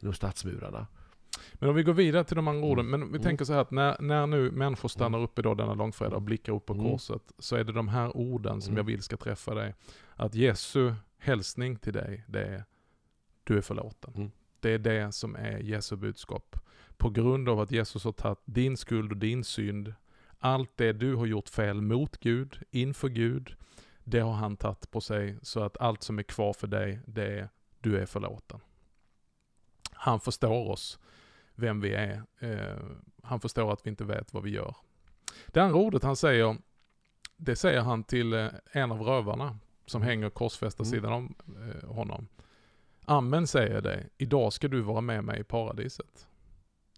inom 0.01 0.15
stadsmurarna. 0.15 0.87
Men 1.55 1.69
om 1.69 1.75
vi 1.77 1.83
går 1.83 1.93
vidare 1.93 2.25
till 2.25 2.37
de 2.37 2.49
andra 2.49 2.67
orden, 2.67 2.87
Mm. 2.87 3.01
men 3.01 3.09
vi 3.13 3.17
Mm. 3.17 3.23
tänker 3.23 3.45
så 3.45 3.53
här 3.53 3.61
att 3.61 3.71
när, 3.71 3.97
när 4.01 4.27
nu 4.27 4.51
människor 4.51 4.89
stannar 4.89 5.19
upp 5.19 5.39
idag 5.39 5.57
denna 5.57 5.75
långfredag 5.75 6.17
och 6.17 6.23
blickar 6.23 6.53
upp 6.53 6.67
på 6.67 6.73
Mm. 6.73 6.85
korset, 6.91 7.23
så 7.39 7.57
är 7.57 7.65
det 7.65 7.73
de 7.73 7.89
här 7.89 8.17
orden 8.17 8.61
som 8.61 8.71
Mm. 8.73 8.77
jag 8.77 8.85
vill 8.85 9.03
ska 9.03 9.17
träffa 9.17 9.55
dig. 9.55 9.75
Att 10.15 10.35
Jesu 10.35 10.95
hälsning 11.19 11.77
till 11.77 11.93
dig, 11.93 12.25
det 12.29 12.45
är 12.47 12.65
du 13.45 13.57
är 13.57 13.61
förlåten. 13.61 14.13
Mm. 14.17 14.31
Det 14.61 14.71
är 14.71 14.79
det 14.79 15.13
som 15.13 15.37
är 15.37 15.59
Jesu 15.59 15.97
budskap. 15.97 16.57
På 16.97 17.11
grund 17.11 17.49
av 17.49 17.61
att 17.61 17.71
Jesus 17.71 18.05
har 18.05 18.13
tagit 18.13 18.39
din 18.45 18.77
skuld 18.77 19.13
och 19.13 19.19
din 19.19 19.45
synd, 19.45 19.95
allt 20.39 20.71
det 20.77 20.93
du 20.93 21.15
har 21.15 21.27
gjort 21.27 21.49
fel 21.49 21.81
mot 21.83 22.19
Gud, 22.19 22.59
inför 22.71 23.09
Gud, 23.09 23.55
det 24.05 24.21
har 24.21 24.33
han 24.33 24.57
tagit 24.57 24.91
på 24.91 25.01
sig 25.01 25.39
så 25.43 25.61
att 25.63 25.77
allt 25.77 26.03
som 26.03 26.19
är 26.19 26.23
kvar 26.23 26.53
för 26.53 26.67
dig, 26.67 27.01
det 27.07 27.39
är 27.39 27.49
du 27.81 27.99
är 27.99 28.07
förlåten. 28.07 28.61
Han 29.99 30.21
förstår 30.21 30.71
oss, 30.71 30.99
vem 31.55 31.81
vi 31.81 31.93
är. 31.93 32.23
Eh, 32.41 32.79
han 33.23 33.41
förstår 33.41 33.73
att 33.73 33.87
vi 33.87 33.91
inte 33.91 34.05
vet 34.05 34.35
vad 34.35 34.43
vi 34.43 34.51
gör. 34.51 34.77
Det 35.47 35.61
andra 35.61 35.77
ordet 35.79 36.03
han 36.03 36.17
säger, 36.17 36.57
det 37.37 37.57
säger 37.57 37.81
han 37.81 38.05
till 38.05 38.33
eh, 38.33 38.49
en 38.73 38.93
av 38.93 39.01
rövarna 39.03 39.59
som 39.87 40.03
hänger 40.03 40.31
korsfästa 40.31 40.83
Mm. 40.83 40.91
sidan 40.91 41.13
om 41.13 41.35
eh, 41.83 41.89
honom. 41.95 42.29
Amen 43.05 43.47
säger 43.47 43.75
jag 43.75 43.83
dig, 43.83 44.09
idag 44.19 44.53
ska 44.53 44.69
du 44.69 44.81
vara 44.81 45.01
med 45.01 45.25
mig 45.25 45.41
i 45.41 45.45
paradiset. 45.45 46.27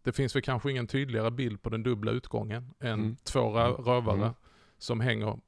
Det 0.02 0.12
finns 0.12 0.36
väl 0.36 0.42
kanske 0.42 0.70
ingen 0.70 0.86
tydligare 0.86 1.30
bild 1.30 1.62
på 1.62 1.70
den 1.70 1.82
dubbla 1.82 2.10
utgången 2.12 2.74
än 2.80 3.00
Mm. 3.00 3.16
två 3.22 3.58
Mm. 3.58 3.72
rövare 3.72 4.16
Mm. 4.22 4.32
som 4.78 5.00
hänger 5.00 5.38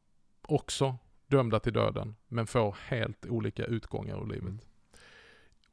också 0.42 0.96
dömda 1.26 1.60
till 1.60 1.72
döden, 1.72 2.16
men 2.28 2.46
får 2.46 2.76
helt 2.88 3.26
olika 3.26 3.64
utgångar 3.64 4.22
ur 4.22 4.26
livet. 4.26 4.42
Mm. 4.48 4.58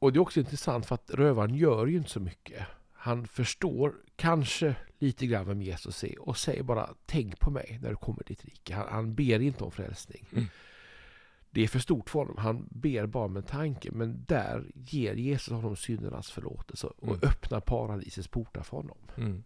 Och 0.00 0.12
det 0.12 0.16
är 0.18 0.20
också 0.20 0.40
intressant 0.40 0.86
för 0.86 0.94
att 0.94 1.10
rövaren 1.10 1.54
gör 1.54 1.86
ju 1.86 1.96
inte 1.96 2.10
så 2.10 2.20
mycket. 2.20 2.66
Han 2.92 3.26
förstår 3.26 3.94
kanske 4.16 4.74
lite 4.98 5.26
grann 5.26 5.46
vem 5.46 5.62
Jesus 5.62 6.04
är 6.04 6.20
och 6.28 6.36
säger 6.36 6.62
bara 6.62 6.90
tänk 7.06 7.40
på 7.40 7.50
mig 7.50 7.78
när 7.82 7.90
du 7.90 7.96
kommer 7.96 8.22
ditt 8.26 8.44
rike. 8.44 8.74
Han, 8.74 8.86
han 8.90 9.14
ber 9.14 9.40
inte 9.40 9.64
om 9.64 9.70
frälsning. 9.70 10.26
Mm. 10.32 10.44
Det 11.50 11.62
är 11.64 11.68
för 11.68 11.78
stort 11.78 12.10
för 12.10 12.18
honom. 12.18 12.36
Han 12.38 12.66
ber 12.70 13.06
bara 13.06 13.28
med 13.28 13.46
tanke. 13.46 13.90
Men 13.92 14.24
där 14.28 14.64
ger 14.74 15.14
Jesus 15.14 15.52
honom 15.52 15.76
syndernas 15.76 16.30
förlåtelse 16.30 16.86
och 16.86 17.08
Mm. 17.08 17.20
öppnar 17.22 17.60
paradisets 17.60 18.28
portar 18.28 18.62
för 18.62 18.76
honom. 18.76 18.98
Mm. 19.16 19.44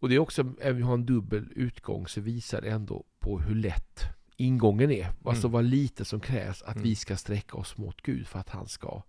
Och 0.00 0.08
det 0.08 0.14
är 0.14 0.18
också, 0.18 0.40
även 0.60 0.70
om 0.72 0.76
vi 0.76 0.82
har 0.82 0.94
en 0.94 1.06
dubbel 1.06 1.48
utgång 1.56 2.06
så 2.08 2.20
visar 2.20 2.60
det 2.60 2.68
ändå 2.70 3.04
på 3.18 3.38
hur 3.40 3.54
lätt 3.54 4.00
ingången 4.36 4.90
är. 4.90 5.12
Alltså 5.24 5.46
Mm. 5.46 5.52
vad 5.52 5.64
lite 5.64 6.04
som 6.04 6.20
krävs 6.20 6.62
att 6.62 6.74
Mm. 6.74 6.82
vi 6.82 6.94
ska 6.94 7.16
sträcka 7.16 7.56
oss 7.56 7.76
mot 7.76 8.02
Gud 8.02 8.26
för 8.26 8.38
att 8.38 8.48
han 8.48 8.68
ska 8.68 9.02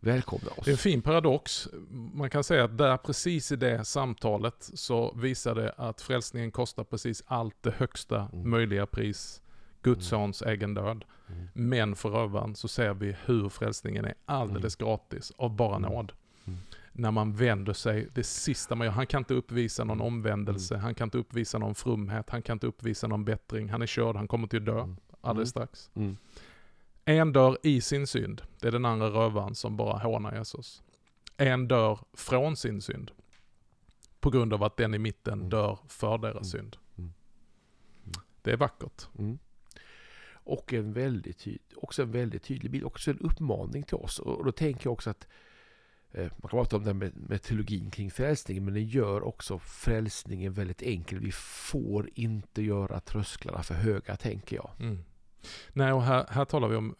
välkomna 0.00 0.50
oss. 0.56 0.64
Det 0.64 0.70
är 0.70 0.72
en 0.72 0.78
fin 0.78 1.02
paradox. 1.02 1.68
Man 2.14 2.30
kan 2.30 2.44
säga 2.44 2.64
att 2.64 2.78
där 2.78 2.96
precis 2.96 3.52
i 3.52 3.56
det 3.56 3.84
samtalet 3.84 4.70
så 4.74 5.14
visar 5.16 5.54
det 5.54 5.72
att 5.76 6.00
frälsningen 6.00 6.50
kostar 6.50 6.84
precis 6.84 7.22
allt 7.26 7.56
det 7.62 7.74
högsta 7.76 8.28
Mm. 8.32 8.50
möjliga 8.50 8.86
pris. 8.86 9.42
Guds 9.82 10.12
Mm. 10.12 10.20
sons 10.32 10.42
egen 10.42 10.74
död. 10.74 11.04
Mm. 11.28 11.48
Men 11.52 11.96
för 11.96 12.08
rövaren 12.10 12.54
så 12.54 12.68
ser 12.68 12.94
vi 12.94 13.16
hur 13.26 13.48
frälsningen 13.48 14.04
är 14.04 14.14
alldeles 14.26 14.76
gratis 14.76 15.32
av 15.36 15.56
bara 15.56 15.76
Mm. 15.76 15.92
nåd. 15.92 16.12
Mm. 16.44 16.58
När 16.92 17.10
man 17.10 17.32
vänder 17.36 17.72
sig, 17.72 18.08
det 18.14 18.24
sista 18.24 18.74
man 18.74 18.84
gör, 18.86 18.92
han 18.94 19.06
kan 19.06 19.18
inte 19.20 19.34
uppvisa 19.34 19.84
någon 19.84 20.00
omvändelse, 20.00 20.76
han 20.76 20.94
kan 20.94 21.06
inte 21.06 21.18
uppvisa 21.18 21.58
någon 21.58 21.74
frumhet, 21.74 22.30
han 22.30 22.42
kan 22.42 22.52
inte 22.56 22.66
uppvisa 22.66 23.06
någon 23.06 23.24
bättring, 23.24 23.68
han 23.68 23.82
är 23.82 23.86
körd, 23.86 24.16
han 24.16 24.28
kommer 24.28 24.46
till 24.48 24.58
att 24.58 24.66
dö 24.66 24.80
Mm. 24.80 24.96
alldeles 25.20 25.56
Mm. 25.56 25.66
strax. 25.68 25.90
En 27.08 27.32
dör 27.32 27.58
i 27.62 27.80
sin 27.80 28.06
synd, 28.06 28.42
det 28.60 28.68
är 28.68 28.72
den 28.72 28.84
andra 28.84 29.08
rövaren 29.10 29.54
som 29.54 29.76
bara 29.76 29.98
hånar 29.98 30.36
Jesus. 30.38 30.82
En 31.36 31.68
dör 31.68 31.98
från 32.12 32.56
sin 32.56 32.80
synd, 32.82 33.10
på 34.20 34.30
grund 34.30 34.52
av 34.52 34.62
att 34.62 34.76
den 34.76 34.94
i 34.94 34.98
mitten 34.98 35.38
Mm. 35.38 35.50
dör 35.50 35.78
för 35.88 36.18
deras 36.18 36.54
Mm. 36.54 36.64
synd. 36.64 36.76
Mm. 36.98 37.12
Mm. 38.04 38.14
Det 38.42 38.52
är 38.52 38.56
vackert. 38.56 39.08
Mm. 39.18 39.38
Och 40.32 40.72
en 40.72 40.92
väldigt 40.92 41.38
tydlig, 41.38 41.62
också 41.76 42.02
en 42.02 42.10
väldigt 42.10 42.42
tydlig 42.42 42.70
bild, 42.70 42.84
också 42.84 43.10
en 43.10 43.18
uppmaning 43.18 43.82
till 43.82 43.96
oss. 43.96 44.18
Och 44.18 44.44
då 44.44 44.52
tänker 44.52 44.86
jag 44.86 44.92
också 44.92 45.10
att 45.10 45.26
eh, 46.12 46.22
man 46.22 46.40
kan 46.40 46.50
prata 46.50 46.76
om 46.76 46.82
det 46.82 46.88
här 46.88 46.94
med, 46.94 47.16
med 47.16 47.42
teologin 47.42 47.90
kring 47.90 48.10
frälsningen, 48.10 48.64
men 48.64 48.74
det 48.74 48.80
gör 48.82 49.22
också 49.22 49.58
frälsningen 49.58 50.52
väldigt 50.52 50.82
enkel. 50.82 51.18
Vi 51.18 51.32
får 51.32 52.10
inte 52.14 52.62
göra 52.62 53.00
trösklarna 53.00 53.62
för 53.62 53.74
höga, 53.74 54.16
tänker 54.16 54.56
jag. 54.56 54.70
Mm. 54.80 55.04
Nej, 55.72 55.92
och 55.92 56.02
här, 56.02 56.26
här 56.30 56.44
talar 56.44 56.68
vi 56.68 56.76
om 56.76 56.94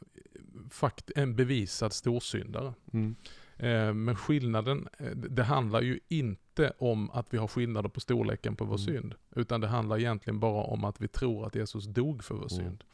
fakt 0.71 1.11
en 1.17 1.37
bevisad 1.37 1.93
storsyndare. 1.93 2.75
Mm. 2.93 3.17
Eh, 3.57 3.95
men 3.95 4.17
skillnaden, 4.17 4.89
eh, 4.99 5.11
det 5.11 5.43
handlar 5.45 5.81
ju 5.81 6.01
inte 6.09 6.73
om 6.79 7.11
att 7.11 7.35
vi 7.35 7.39
har 7.39 7.49
skillnader 7.49 7.89
på 7.89 8.01
storleken 8.01 8.57
på 8.57 8.65
vår 8.65 8.75
Mm. 8.75 8.87
synd. 8.87 9.15
Utan 9.35 9.61
det 9.61 9.67
handlar 9.69 9.99
egentligen 9.99 10.41
bara 10.41 10.63
om 10.63 10.85
att 10.85 11.01
vi 11.01 11.09
tror 11.09 11.47
att 11.47 11.55
Jesus 11.55 11.85
dog 11.85 12.25
för 12.25 12.35
vår 12.35 12.53
Mm. 12.53 12.65
synd. 12.65 12.85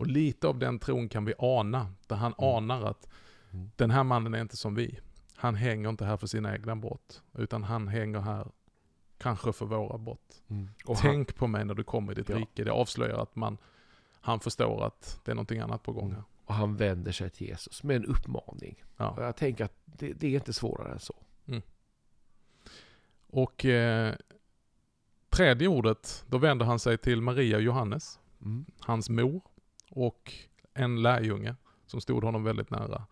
Och 0.00 0.06
lite 0.06 0.46
av 0.48 0.58
den 0.58 0.78
tron 0.78 1.08
kan 1.08 1.24
vi 1.24 1.34
ana. 1.38 1.92
Där 2.06 2.16
han 2.16 2.34
Mm. 2.38 2.54
anar 2.56 2.82
att 2.82 3.08
Mm. 3.52 3.70
den 3.76 3.90
här 3.90 4.04
mannen 4.04 4.34
är 4.34 4.40
inte 4.40 4.56
som 4.56 4.74
vi. 4.74 4.98
Han 5.36 5.54
hänger 5.54 5.88
inte 5.88 6.04
här 6.04 6.16
för 6.16 6.26
sina 6.26 6.54
egna 6.54 6.76
brott. 6.76 7.22
Utan 7.38 7.62
han 7.64 7.88
hänger 7.88 8.20
här 8.20 8.46
kanske 9.18 9.52
för 9.52 9.66
våra 9.66 9.98
brott. 9.98 10.42
Mm. 10.48 10.68
Och 10.84 10.96
han, 10.96 11.10
Tänk 11.12 11.34
på 11.34 11.46
mig 11.46 11.64
när 11.64 11.74
du 11.74 11.84
kommer 11.84 12.12
i 12.12 12.14
ditt 12.14 12.28
Ja. 12.28 12.36
rike. 12.38 12.64
Det 12.64 12.72
avslöjar 12.72 13.22
att 13.22 13.36
man, 13.36 13.58
han 14.24 14.40
förstår 14.40 14.84
att 14.86 15.20
det 15.24 15.30
är 15.30 15.34
någonting 15.34 15.58
annat 15.60 15.82
på 15.82 15.92
gång 15.92 16.04
Mm. 16.04 16.14
här. 16.16 16.24
och 16.44 16.54
han 16.54 16.76
vänder 16.76 17.12
sig 17.12 17.30
till 17.30 17.46
Jesus 17.46 17.82
med 17.82 17.96
en 17.96 18.04
uppmaning. 18.04 18.84
Ja. 18.96 19.14
jag 19.18 19.36
tänker 19.36 19.64
att 19.64 19.76
det, 19.84 20.12
det 20.12 20.26
är 20.26 20.34
inte 20.34 20.52
svårare 20.52 20.92
än 20.92 20.98
så. 21.00 21.14
Och 23.26 23.64
eh, 23.64 24.14
tredje 25.30 25.68
ordet, 25.68 26.24
då 26.28 26.38
vänder 26.38 26.66
han 26.66 26.78
sig 26.78 26.98
till 26.98 27.20
Maria 27.20 27.56
och 27.56 27.62
Johannes, 27.62 28.20
Mm. 28.42 28.64
hans 28.80 29.10
mor 29.10 29.42
och 29.90 30.32
en 30.74 31.02
lärjunge 31.02 31.54
som 31.86 32.00
stod 32.00 32.24
honom 32.24 32.44
väldigt 32.44 32.70
nära. 32.70 33.06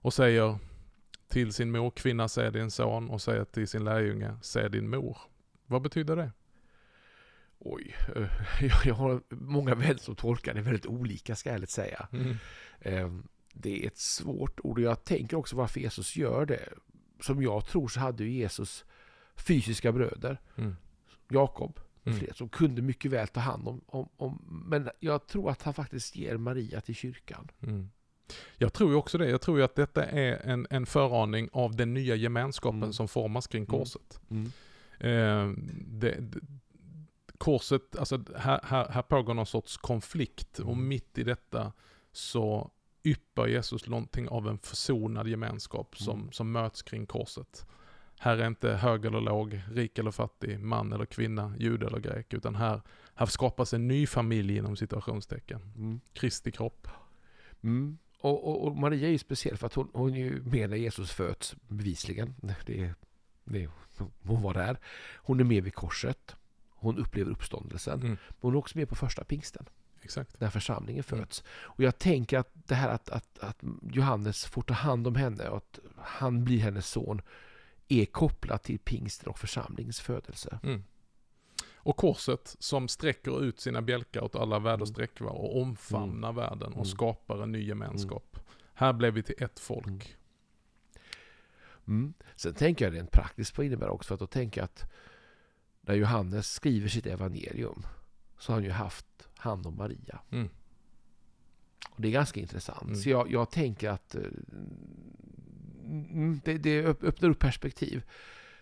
Och 0.00 0.14
säger 0.14 0.58
till 1.28 1.52
sin 1.52 1.70
mor, 1.70 1.90
kvinna 1.90 2.28
se 2.28 2.50
din 2.50 2.70
son 2.70 3.10
och 3.10 3.22
säger 3.22 3.44
till 3.44 3.68
sin 3.68 3.84
lärjunge, 3.84 4.36
se 4.42 4.68
din 4.68 4.90
mor. 4.90 5.18
Vad 5.66 5.82
betyder 5.82 6.16
det? 6.16 6.32
Oj, 7.58 7.94
eh, 8.16 8.28
jag- 8.86 8.94
har 8.94 9.20
många 9.28 9.74
vänner 9.74 9.96
som 9.96 10.16
tolkar 10.16 10.54
det 10.54 10.60
väldigt 10.60 10.86
olika 10.86 11.36
ska 11.36 11.48
jag 11.48 11.54
ärligt 11.56 11.70
säga. 11.70 12.08
Eh, 12.80 13.10
Det 13.58 13.82
är 13.82 13.86
ett 13.86 13.98
svårt 13.98 14.60
ord 14.60 14.78
och 14.78 14.84
jag 14.84 15.04
tänker 15.04 15.36
också 15.36 15.56
varför 15.56 15.80
Jesus 15.80 16.16
gör 16.16 16.46
det. 16.46 16.68
Som 17.20 17.42
jag 17.42 17.66
tror 17.66 17.88
så 17.88 18.00
hade 18.00 18.24
Jesus 18.24 18.84
fysiska 19.36 19.92
bröder, 19.92 20.40
Mm. 20.56 20.76
Jakob 21.30 21.80
Mm. 22.04 22.18
fler, 22.18 22.32
som 22.32 22.48
kunde 22.48 22.82
mycket 22.82 23.10
väl 23.10 23.28
ta 23.28 23.40
hand 23.40 23.68
om, 23.68 23.80
om, 23.86 24.08
om... 24.16 24.62
Men 24.68 24.90
jag 25.00 25.26
tror 25.26 25.50
att 25.50 25.62
han 25.62 25.74
faktiskt 25.74 26.16
ger 26.16 26.36
Maria 26.36 26.80
till 26.80 26.94
kyrkan. 26.94 27.48
Mm. 27.62 27.90
Jag 28.56 28.72
tror 28.72 28.90
ju 28.90 28.96
också 28.96 29.18
det. 29.18 29.28
Jag 29.30 29.40
tror 29.40 29.58
ju 29.58 29.64
att 29.64 29.74
detta 29.74 30.04
är 30.04 30.40
en, 30.50 30.66
en 30.70 30.86
föraning 30.86 31.48
av 31.52 31.76
den 31.76 31.94
nya 31.94 32.14
gemenskapen 32.14 32.82
Mm. 32.82 32.92
som 32.92 33.08
formas 33.08 33.46
kring 33.46 33.62
Mm. 33.64 33.78
korset. 33.78 34.20
Eh, 35.00 35.50
det, 35.86 36.18
korset, 37.38 37.96
alltså 37.96 38.24
här, 38.36 38.60
här, 38.64 38.88
här 38.88 39.02
pågår 39.02 39.34
någon 39.34 39.46
sorts 39.46 39.76
konflikt 39.76 40.58
och 40.58 40.72
Mm. 40.72 40.88
mitt 40.88 41.18
i 41.18 41.24
detta 41.24 41.72
så 42.12 42.70
yppar 43.04 43.46
Jesus 43.46 43.86
någonting 43.86 44.28
av 44.28 44.48
en 44.48 44.58
försonad 44.58 45.28
gemenskap 45.28 45.98
som, 45.98 46.20
Mm. 46.20 46.32
som 46.32 46.52
möts 46.52 46.82
kring 46.82 47.06
korset. 47.06 47.66
Här 48.18 48.38
är 48.38 48.46
inte 48.46 48.72
hög 48.72 49.04
eller 49.04 49.20
låg, 49.20 49.60
rik 49.72 49.98
eller 49.98 50.10
fattig, 50.10 50.60
man 50.60 50.92
eller 50.92 51.06
kvinna, 51.06 51.54
jude 51.58 51.86
eller 51.86 51.98
grek, 51.98 52.32
utan 52.34 52.54
här, 52.54 52.82
här 53.14 53.26
skapas 53.26 53.74
en 53.74 53.88
ny 53.88 54.06
familj 54.06 54.56
inom 54.56 54.76
situationstecken. 54.76 55.72
Mm. 55.76 56.00
Kristi 56.12 56.52
kropp. 56.52 56.88
Mm. 57.62 57.98
Och, 58.20 58.48
och, 58.48 58.66
och, 58.66 58.76
Maria 58.76 59.08
är 59.08 59.12
ju 59.12 59.18
speciell 59.18 59.56
för 59.56 59.66
att 59.66 59.74
hon, 59.74 59.90
hon 59.92 60.14
är 60.14 60.18
ju 60.18 60.42
med 60.42 60.70
när 60.70 60.76
Jesus 60.76 61.10
föds, 61.10 61.56
bevisligen. 61.68 62.34
Det, 62.40 62.94
det, 63.44 63.68
hon 64.22 64.42
var 64.42 64.54
där. 64.54 64.78
Hon 65.16 65.40
är 65.40 65.44
med 65.44 65.64
vid 65.64 65.74
korset. 65.74 66.36
Hon 66.86 66.98
upplever 66.98 67.30
uppståndelsen. 67.30 68.00
Mm. 68.00 68.08
Men 68.08 68.36
hon 68.40 68.54
är 68.54 68.58
också 68.58 68.78
med 68.78 68.88
på 68.88 68.94
första 68.94 69.24
pingsten. 69.24 69.66
Exakt. 70.02 70.40
När 70.40 70.50
församlingen 70.50 71.04
föds. 71.04 71.40
Mm. 71.40 71.52
Och 71.62 71.82
jag 71.82 71.98
tänker 71.98 72.38
att 72.38 72.50
det 72.54 72.74
här 72.74 72.88
att, 72.88 73.08
att, 73.08 73.38
att 73.38 73.58
Johannes 73.82 74.44
får 74.44 74.62
ta 74.62 74.74
hand 74.74 75.06
om 75.06 75.14
henne 75.14 75.48
och 75.48 75.56
att 75.56 75.78
han 75.96 76.44
blir 76.44 76.58
hennes 76.58 76.88
son 76.88 77.22
är 77.88 78.04
kopplat 78.04 78.62
till 78.62 78.78
pingsten 78.78 79.28
och 79.28 79.38
församlingens 79.38 80.00
födelse. 80.00 80.58
Mm. 80.62 80.84
Och 81.74 81.96
korset 81.96 82.56
som 82.58 82.88
sträcker 82.88 83.44
ut 83.44 83.60
sina 83.60 83.82
bjälkar 83.82 84.20
åt 84.24 84.36
alla 84.36 84.58
väderstreck 84.58 85.20
mm. 85.20 85.32
och 85.32 85.62
omfamnar 85.62 86.30
mm. 86.30 86.36
världen 86.36 86.68
och 86.68 86.74
mm. 86.74 86.84
skapar 86.84 87.42
en 87.42 87.52
ny 87.52 87.66
gemenskap. 87.66 88.28
Mm. 88.32 88.46
Här 88.74 88.92
blev 88.92 89.14
vi 89.14 89.22
till 89.22 89.42
ett 89.42 89.58
folk. 89.58 90.16
Sen 92.36 92.54
tänker 92.54 92.84
jag 92.84 92.94
rent 92.94 93.10
praktiskt 93.10 93.56
det 93.56 93.66
innebär 93.66 93.88
också. 93.88 94.06
För 94.08 94.14
att 94.14 94.20
då 94.20 94.26
tänker 94.26 94.60
jag 94.60 94.64
att 94.64 94.92
när 95.86 95.94
Johannes 95.94 96.52
skriver 96.52 96.88
sitt 96.88 97.06
evangelium 97.06 97.86
så 98.38 98.52
har 98.52 98.56
han 98.56 98.64
ju 98.64 98.70
haft 98.70 99.28
hand 99.36 99.66
om 99.66 99.76
Maria. 99.76 100.20
Mm. 100.30 100.48
Och 101.90 102.02
Det 102.02 102.08
är 102.08 102.12
ganska 102.12 102.40
intressant. 102.40 102.82
Mm. 102.82 102.96
Så 102.96 103.10
jag, 103.10 103.30
jag, 103.30 103.50
tänker 103.50 103.90
att 103.90 104.16
uh, 104.16 104.22
det, 106.44 106.58
det 106.58 106.84
öppnar 106.84 107.28
upp 107.28 107.38
perspektiv. 107.38 108.02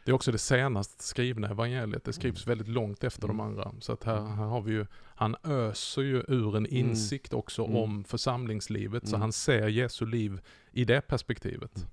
Det 0.05 0.11
är 0.11 0.15
också 0.15 0.33
det 0.33 0.39
senast 0.39 1.03
skrivna 1.03 1.49
evangeliet. 1.49 2.05
Det 2.05 2.13
skrivs 2.13 2.47
mm. 2.47 2.59
väldigt 2.59 2.75
långt 2.75 3.05
efter 3.05 3.25
mm. 3.25 3.37
de 3.37 3.47
andra. 3.47 3.75
Så 3.81 3.93
att 3.93 4.05
här, 4.05 4.21
här 4.21 4.45
har 4.45 4.61
vi 4.61 4.73
ju, 4.73 4.87
han 4.95 5.37
öser 5.43 6.03
ju 6.03 6.25
ur 6.29 6.57
en 6.57 6.67
mm. 6.67 6.77
insikt 6.77 7.33
också 7.33 7.65
mm. 7.65 7.77
om 7.77 8.05
församlingslivet. 8.05 9.09
Så 9.09 9.15
mm. 9.15 9.21
han 9.21 9.33
ser 9.33 9.69
Jesu 9.69 10.07
liv 10.07 10.41
i 10.73 10.85
det 10.85 11.01
perspektivet. 11.01 11.87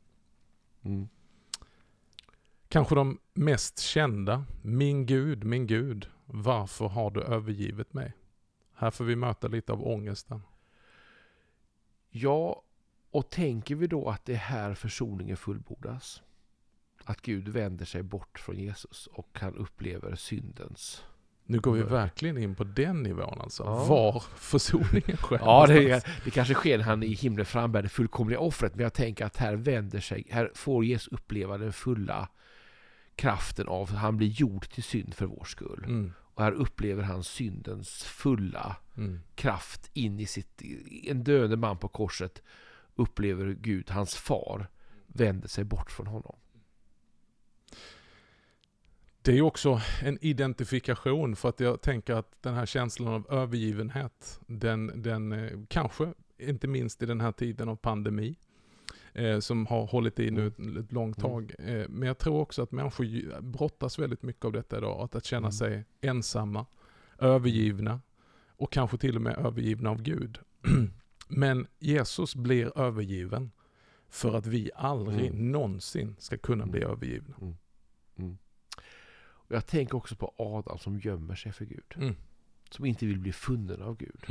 Kanske 2.71 2.95
de 2.95 3.19
mest 3.33 3.79
kända, 3.79 4.45
Min 4.61 5.05
Gud, 5.05 5.43
min 5.43 5.67
Gud, 5.67 6.07
varför 6.25 6.87
har 6.87 7.11
du 7.11 7.21
övergivit 7.21 7.93
mig? 7.93 8.13
Här 8.75 8.91
får 8.91 9.05
vi 9.05 9.15
möta 9.15 9.47
lite 9.47 9.71
av 9.71 9.87
ångesten. 9.87 10.41
Ja, 12.09 12.63
och 13.11 13.29
tänker 13.29 13.75
vi 13.75 13.87
då 13.87 14.09
att 14.09 14.25
det 14.25 14.33
är 14.33 14.37
här 14.37 14.73
försoningen 14.73 15.37
fullbordas? 15.37 16.21
att 17.03 17.21
Gud 17.21 17.47
vänder 17.47 17.85
sig 17.85 18.03
bort 18.03 18.39
från 18.39 18.57
Jesus 18.57 19.07
och 19.07 19.29
han 19.33 19.55
upplever 19.55 20.15
syndens 20.15 21.03
nu 21.45 21.59
går 21.59 21.71
vi 21.71 21.83
verkligen 21.83 22.37
in 22.37 22.55
på 22.55 22.63
den 22.63 23.03
nivån 23.03 23.41
alltså. 23.41 23.63
Ja. 23.63 23.85
Var 23.85 24.23
försoningen 24.35 25.17
sker. 25.21 25.39
Ja, 25.39 25.65
det, 25.67 26.05
det 26.23 26.31
kanske 26.31 26.53
sker 26.53 26.77
när 26.77 26.85
han 26.85 27.03
i 27.03 27.13
himlen 27.13 27.45
frambär 27.45 27.81
det 27.81 27.89
fullkomliga 27.89 28.39
offret. 28.39 28.75
Men 28.75 28.83
jag 28.83 28.93
tänker 28.93 29.25
att 29.25 29.37
här 29.37 29.55
vänder 29.55 29.99
sig, 29.99 30.27
här 30.29 30.51
får 30.55 30.85
Jesus 30.85 31.07
uppleva 31.07 31.57
den 31.57 31.73
fulla 31.73 32.29
kraften 33.21 33.67
av, 33.67 33.91
han 33.91 34.17
blir 34.17 34.27
gjord 34.27 34.69
till 34.69 34.83
synd 34.83 35.13
för 35.13 35.25
vår 35.25 35.43
skull. 35.43 35.83
Mm. 35.87 36.13
Och 36.19 36.43
här 36.43 36.51
upplever 36.51 37.03
han 37.03 37.23
syndens 37.23 38.03
fulla 38.03 38.75
mm. 38.97 39.19
kraft 39.35 39.89
in 39.93 40.19
i 40.19 40.25
sitt, 40.25 40.61
en 41.03 41.23
döende 41.23 41.57
man 41.57 41.77
på 41.77 41.87
korset 41.87 42.41
upplever 42.95 43.53
Gud, 43.53 43.89
hans 43.89 44.15
far, 44.15 44.67
vänder 45.07 45.47
sig 45.47 45.63
bort 45.63 45.91
från 45.91 46.07
honom. 46.07 46.35
Det 49.21 49.37
är 49.37 49.41
också 49.41 49.81
en 50.03 50.17
identifikation 50.21 51.35
för 51.35 51.49
att 51.49 51.59
jag 51.59 51.81
tänker 51.81 52.13
att 52.13 52.41
den 52.41 52.53
här 52.53 52.65
känslan 52.65 53.13
av 53.13 53.27
övergivenhet, 53.29 54.39
den, 54.47 55.01
den 55.01 55.31
eh, 55.31 55.59
kanske, 55.67 56.13
inte 56.37 56.67
minst 56.67 57.03
i 57.03 57.05
den 57.05 57.21
här 57.21 57.31
tiden 57.31 57.69
av 57.69 57.75
pandemi, 57.75 58.37
eh, 59.13 59.39
som 59.39 59.65
har 59.65 59.85
hållit 59.85 60.19
i 60.19 60.31
nu 60.31 60.51
mm. 60.57 60.77
ett, 60.77 60.91
långt 60.91 61.17
mm. 61.17 61.31
tag. 61.31 61.55
Eh, 61.59 61.89
men 61.89 62.07
jag 62.07 62.17
tror 62.17 62.39
också 62.39 62.61
att 62.63 62.71
människor 62.71 63.41
brottas 63.41 63.99
väldigt 63.99 64.23
mycket 64.23 64.45
av 64.45 64.51
detta 64.51 64.77
idag, 64.77 65.01
att, 65.01 65.15
att 65.15 65.25
känna 65.25 65.47
mm. 65.47 65.51
sig 65.51 65.85
ensamma, 66.01 66.65
övergivna 67.19 68.01
och 68.47 68.71
kanske 68.71 68.97
till 68.97 69.15
och 69.15 69.21
med 69.21 69.37
övergivna 69.37 69.89
av 69.89 70.01
Gud. 70.01 70.39
men 71.27 71.67
Jesus 71.79 72.35
blir 72.35 72.77
övergiven 72.77 73.51
för 74.09 74.33
att 74.33 74.45
vi 74.45 74.71
aldrig 74.75 75.27
mm. 75.27 75.51
någonsin 75.51 76.15
ska 76.19 76.37
kunna 76.37 76.65
bli 76.65 76.81
mm. 76.81 76.91
övergivna. 76.91 77.35
Mm. 78.15 78.37
Och 79.51 79.55
jag 79.55 79.65
tänker 79.65 79.97
också 79.97 80.15
på 80.15 80.33
Adam 80.37 80.77
som 80.77 80.99
gömmer 80.99 81.35
sig 81.35 81.51
för 81.51 81.65
Gud. 81.65 82.15
Som 82.69 82.85
inte 82.85 83.05
vill 83.05 83.19
bli 83.19 83.31
funnen 83.31 83.81
av 83.81 83.97
Gud. 83.97 84.25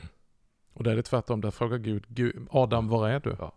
Och 0.72 0.84
där 0.84 0.92
är 0.92 0.96
det 0.96 1.02
tvärtom, 1.02 1.40
där 1.40 1.50
frågar 1.50 1.78
Gud, 1.78 2.04
Gud 2.08 2.46
Adam 2.50 2.88
var 2.88 3.08
är 3.08 3.20
du? 3.20 3.36
Ja. 3.38 3.52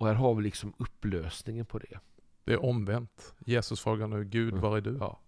Och 0.00 0.06
här 0.06 0.14
har 0.14 0.34
vi 0.34 0.42
liksom 0.42 0.72
upplösningen 0.78 1.66
på 1.66 1.78
det. 1.78 1.98
Det 2.44 2.52
är 2.52 2.64
omvänt. 2.64 3.34
Jesus 3.38 3.80
frågar 3.80 4.06
nu, 4.06 4.24
Gud 4.24 4.54
var 4.54 4.76
är 4.76 4.80
du? 4.80 4.96
Ja. 5.00 5.20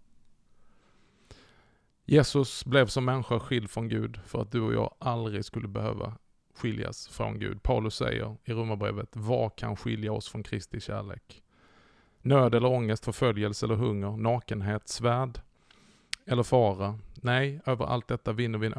Jesus 2.05 2.65
blev 2.65 2.87
som 2.87 3.05
människa 3.05 3.41
skild 3.41 3.71
från 3.71 3.89
Gud 3.89 4.21
för 4.27 4.43
att 4.43 4.53
du 4.53 4.61
och 4.61 4.75
jag 4.75 4.95
aldrig 4.99 5.45
skulle 5.45 5.69
behöva 5.69 6.19
skiljas 6.55 7.09
från 7.09 7.39
Gud. 7.39 7.63
Paulus 7.63 7.95
säger 7.95 8.37
i 8.45 8.53
Romarbrevet, 8.53 9.09
vad 9.13 9.57
kan 9.57 9.77
skilja 9.77 10.13
oss 10.13 10.29
från 10.29 10.43
Kristi 10.43 10.81
kärlek? 10.81 11.43
Nöd 12.21 12.55
eller 12.55 12.69
ångest, 12.69 13.05
förföljelse 13.05 13.67
eller 13.67 13.77
hunger, 13.77 14.17
nakenhet, 14.17 14.89
svärd 14.89 15.41
eller 16.27 16.43
fara. 16.43 16.99
Nej, 17.15 17.61
över 17.67 17.85
allt 17.85 18.09
detta 18.09 18.33
vinner 18.33 18.59
vi 18.59 18.67
en 18.67 18.75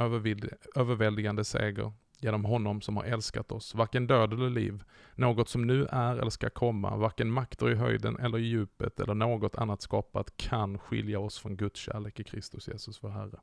överväldigande 0.75 1.43
seger 1.43 1.93
genom 2.23 2.45
honom 2.45 2.81
som 2.81 2.97
har 2.97 3.03
älskat 3.03 3.51
oss. 3.51 3.75
Varken 3.75 4.07
död 4.07 4.33
eller 4.33 4.49
liv, 4.49 4.83
något 5.15 5.49
som 5.49 5.67
nu 5.67 5.85
är 5.85 6.15
eller 6.15 6.29
ska 6.29 6.49
komma, 6.49 6.97
varken 6.97 7.31
makter 7.31 7.71
i 7.71 7.75
höjden 7.75 8.19
eller 8.19 8.37
i 8.37 8.41
djupet 8.41 8.99
eller 8.99 9.13
något 9.13 9.55
annat 9.55 9.81
skapat 9.81 10.37
kan 10.37 10.79
skilja 10.79 11.19
oss 11.19 11.39
från 11.39 11.55
Guds 11.55 11.79
kärlek 11.79 12.19
i 12.19 12.23
Kristus 12.23 12.67
Jesus 12.67 13.03
vår 13.03 13.09
Herre. 13.09 13.39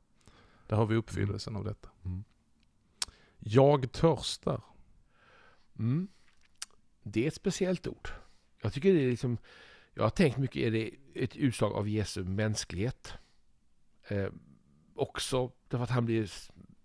Där 0.67 0.75
har 0.75 0.85
vi 0.85 0.95
uppfyllelsen 0.95 1.55
mm. 1.55 1.59
av 1.59 1.65
detta. 1.65 1.89
Mm. 2.05 2.23
Jag 3.39 3.91
törstar. 3.91 4.61
Mm. 5.79 6.07
Det 7.03 7.23
är 7.23 7.27
ett 7.27 7.35
speciellt 7.35 7.87
ord. 7.87 8.09
Jag 8.61 8.73
tycker 8.73 8.93
det 8.93 9.03
är 9.03 9.09
liksom 9.09 9.37
jag 9.93 10.03
har 10.03 10.09
tänkt 10.09 10.37
mycket, 10.37 10.61
är 10.61 10.71
det 10.71 10.91
ett 11.15 11.35
utslag 11.35 11.73
av 11.73 11.89
Jesu 11.89 12.23
mänsklighet? 12.23 13.13
Eh, 14.07 14.27
också 14.95 15.51
därför 15.67 15.83
att 15.83 15.89
han 15.89 16.05
blir 16.05 16.31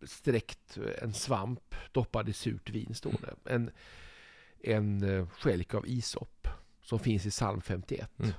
sträckt 0.03 0.79
en 1.03 1.15
svamp 1.15 1.75
doppad 1.93 2.29
i 2.29 2.33
surt 2.33 2.71
vin, 2.71 2.95
står 2.95 3.15
det. 3.21 3.55
En, 3.55 3.71
en 4.61 5.03
eh, 5.03 5.29
skälk 5.29 5.75
av 5.75 5.89
isop 5.89 6.49
som 6.83 6.99
finns 6.99 7.27
i 7.27 7.31
psalm 7.31 7.61
51. 7.61 8.11
Mm. 8.19 8.33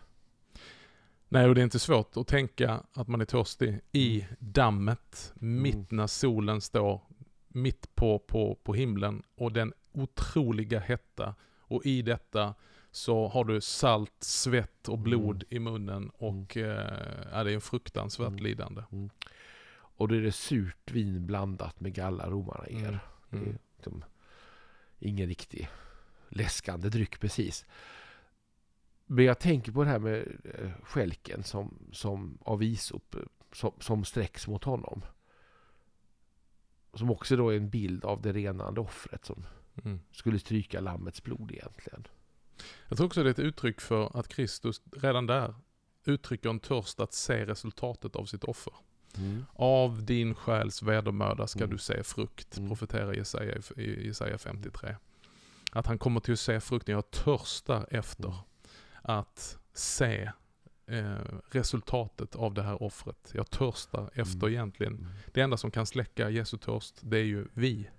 Nej, 1.30 1.48
och 1.48 1.56
det 1.56 1.62
är 1.62 1.64
inte 1.64 1.80
svårt 1.80 2.18
att 2.18 2.28
tänka 2.28 2.84
att 2.94 3.08
man 3.08 3.22
är 3.22 3.26
törstig 3.26 3.80
i 3.92 4.22
mm. 4.22 4.36
dammet, 4.40 5.34
mitt 5.36 5.74
mm. 5.74 5.86
när 5.90 6.08
solen 6.08 6.62
står 6.62 7.02
mitt 7.48 7.96
på, 7.96 8.20
på, 8.20 8.58
på 8.64 8.74
himlen 8.74 9.24
och 9.36 9.52
den 9.52 9.74
otroliga 9.92 10.80
hetta 10.80 11.36
och 11.60 11.86
i 11.86 12.02
detta 12.02 12.56
så 12.92 13.28
har 13.28 13.46
du 13.46 13.62
salt, 13.62 14.14
svett 14.20 14.90
och 14.90 15.00
blod 15.00 15.36
mm. 15.36 15.46
i 15.50 15.60
munnen 15.60 16.10
och 16.10 16.58
mm. 16.58 16.72
eh, 16.72 17.44
det 17.44 17.52
är 17.52 17.56
en 17.56 17.62
fruktansvärt 17.62 18.28
mm. 18.28 18.44
lidande. 18.44 18.84
Mm. 18.92 19.10
Och 19.98 20.08
då 20.08 20.16
är 20.16 20.22
det 20.22 20.32
surt 20.32 20.92
vin 20.92 21.28
blandat 21.28 21.80
med 21.80 21.94
gallaromar 21.94 22.68
i 22.70 22.76
er. 22.76 23.00
Mm. 23.32 23.50
Är 23.50 23.58
liksom 23.76 24.04
ingen 25.00 25.28
riktig 25.28 25.70
läskande 26.30 26.90
dryck 26.90 27.20
precis. 27.20 27.66
Men 29.06 29.26
jag 29.26 29.40
tänker 29.40 29.72
på 29.72 29.84
det 29.84 29.90
här 29.90 30.00
med 30.00 30.28
eh, 30.44 30.72
skälken 30.84 31.44
som, 31.44 31.90
som 31.92 32.38
av 32.42 32.64
isop 32.64 33.16
som, 33.52 33.72
som 33.80 34.06
sträcks 34.06 34.48
mot 34.48 34.64
honom. 34.64 35.02
Som 36.94 37.12
också 37.12 37.36
då 37.36 37.50
är 37.50 37.58
en 37.58 37.70
bild 37.70 38.06
av 38.06 38.22
det 38.22 38.34
renande 38.34 38.82
offret 38.82 39.26
som 39.26 39.46
mm. 39.84 40.00
skulle 40.12 40.40
stryka 40.40 40.80
lammets 40.80 41.24
blod 41.24 41.52
egentligen. 41.52 42.08
Jag 42.88 42.98
tror 42.98 43.08
också 43.08 43.24
det 43.24 43.30
är 43.30 43.32
ett 43.32 43.40
uttryck 43.40 43.82
för 43.82 44.20
att 44.20 44.28
Kristus 44.28 44.82
redan 44.92 45.26
där 45.26 45.56
uttrycker 46.06 46.50
en 46.50 46.60
törst 46.60 47.00
att 47.00 47.14
se 47.14 47.46
resultatet 47.46 48.16
av 48.16 48.26
sitt 48.26 48.44
offer. 48.44 48.74
Mm. 49.18 49.46
Av 49.54 50.04
din 50.06 50.36
själs 50.36 50.84
vedermöda 50.84 51.48
ska 51.48 51.60
mm. 51.60 51.70
du 51.70 51.78
se 51.78 52.04
frukt, 52.04 52.58
mm. 52.58 52.70
profeterar 52.70 53.14
Jesaja 53.14 53.56
i 53.76 54.08
Jesaja 54.08 54.38
53. 54.38 54.96
Att 55.72 55.88
han 55.88 55.98
kommer 55.98 56.20
till 56.20 56.34
att 56.34 56.40
se 56.40 56.60
frukten, 56.60 56.96
jag 56.96 57.12
törstar 57.12 57.88
efter 57.92 58.28
mm. 58.28 58.40
att 59.02 59.58
se 59.74 60.32
eh, 60.88 61.16
resultatet 61.52 62.36
av 62.36 62.54
det 62.54 62.64
här 62.64 62.84
offret. 62.84 63.32
Jag 63.34 63.50
törstar 63.50 64.10
efter 64.14 64.48
mm. 64.48 64.54
egentligen, 64.54 64.94
mm. 64.96 65.08
det 65.34 65.42
enda 65.42 65.58
som 65.58 65.72
kan 65.72 65.86
släcka 65.86 66.30
Jesu 66.30 66.58
törst, 66.58 66.96
det 67.02 67.18
är 67.18 67.24
ju 67.24 67.48
vi. 67.54 67.90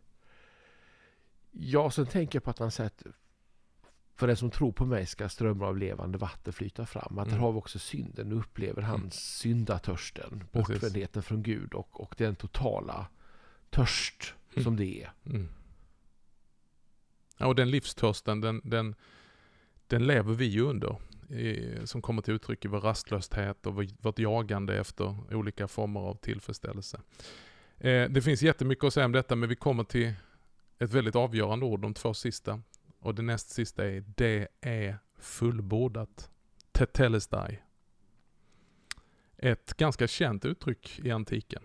Ja, 1.51 1.91
sen 1.91 2.07
tänker 2.07 2.37
jag 2.37 2.45
på 2.45 2.51
att 2.51 2.59
han 2.59 2.71
säger 2.71 2.87
att 2.91 3.03
för 4.19 4.27
den 4.27 4.37
som 4.37 4.51
tror 4.51 4.73
på 4.73 4.87
mig 4.87 5.07
ska 5.07 5.29
strömmar 5.29 5.67
av 5.67 5.79
levande 5.79 6.19
vatten 6.19 6.53
flyta 6.53 6.87
fram. 6.87 7.19
Att 7.19 7.27
mm. 7.27 7.29
där 7.29 7.39
har 7.39 7.53
vi 7.53 7.59
också 7.59 7.79
synden. 7.79 8.29
Nu 8.29 8.35
upplever 8.35 8.83
han 8.83 8.99
mm. 8.99 9.11
syndatörsten, 9.11 10.45
bortvändheten 10.53 11.23
från 11.23 11.43
Gud 11.43 11.75
och, 11.75 12.01
och 12.01 12.15
den 12.19 12.37
totala 12.37 13.07
törst 13.71 14.35
mm. 14.53 14.65
som 14.65 14.77
det 14.77 15.03
är. 15.03 15.13
Mm. 15.27 15.49
Ja, 17.37 17.47
och 17.47 17.55
den 17.55 17.71
livstörsten, 17.71 18.41
den, 18.41 18.61
den, 18.65 18.95
den 19.87 20.07
lever 20.07 20.35
vi 20.35 20.45
ju 20.45 20.61
under. 20.61 20.97
I, 21.29 21.77
som 21.85 22.03
kommer 22.03 22.23
till 22.23 22.35
uttryck 22.35 22.65
i 22.65 22.69
vår 22.69 22.81
rastlöshet 22.81 23.67
och 23.67 23.75
vårt 24.01 24.19
jagande 24.19 24.79
efter 24.79 25.35
olika 25.35 25.69
former 25.69 26.01
av 26.01 26.15
tillfredsställelse. 26.15 27.01
Eh, 27.79 28.11
det 28.11 28.23
finns 28.23 28.43
jättemycket 28.43 28.85
att 28.85 28.95
säga 28.95 29.07
om 29.07 29.13
detta, 29.13 29.37
men 29.37 29.49
vi 29.49 29.57
kommer 29.57 29.85
till 29.85 30.13
ett 30.79 30.93
väldigt 30.93 31.17
avgörande 31.17 31.67
ord, 31.67 31.81
de 31.81 31.95
två 31.95 32.15
sista. 32.15 32.61
Och 32.99 33.15
det 33.15 33.23
näst 33.23 33.51
sista 33.51 33.87
är, 33.87 34.05
det 34.17 34.49
är 34.61 34.99
fullbordat. 35.19 36.31
Tetelestai. 36.73 37.63
Ett 39.37 39.75
ganska 39.75 40.07
känt 40.07 40.45
uttryck 40.45 40.99
i 40.99 41.11
antiken. 41.11 41.63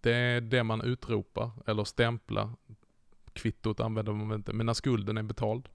Det 0.00 0.14
är 0.14 0.40
det 0.40 0.62
man 0.62 0.82
utropar 0.82 1.50
eller 1.66 1.84
stämplar. 1.84 2.50
Kvittot 3.32 3.80
använder 3.80 4.12
man 4.12 4.32
inte, 4.32 4.52
men 4.52 4.66
när 4.66 4.72
skulden 4.72 5.18
är 5.18 5.22
betald. 5.22 5.68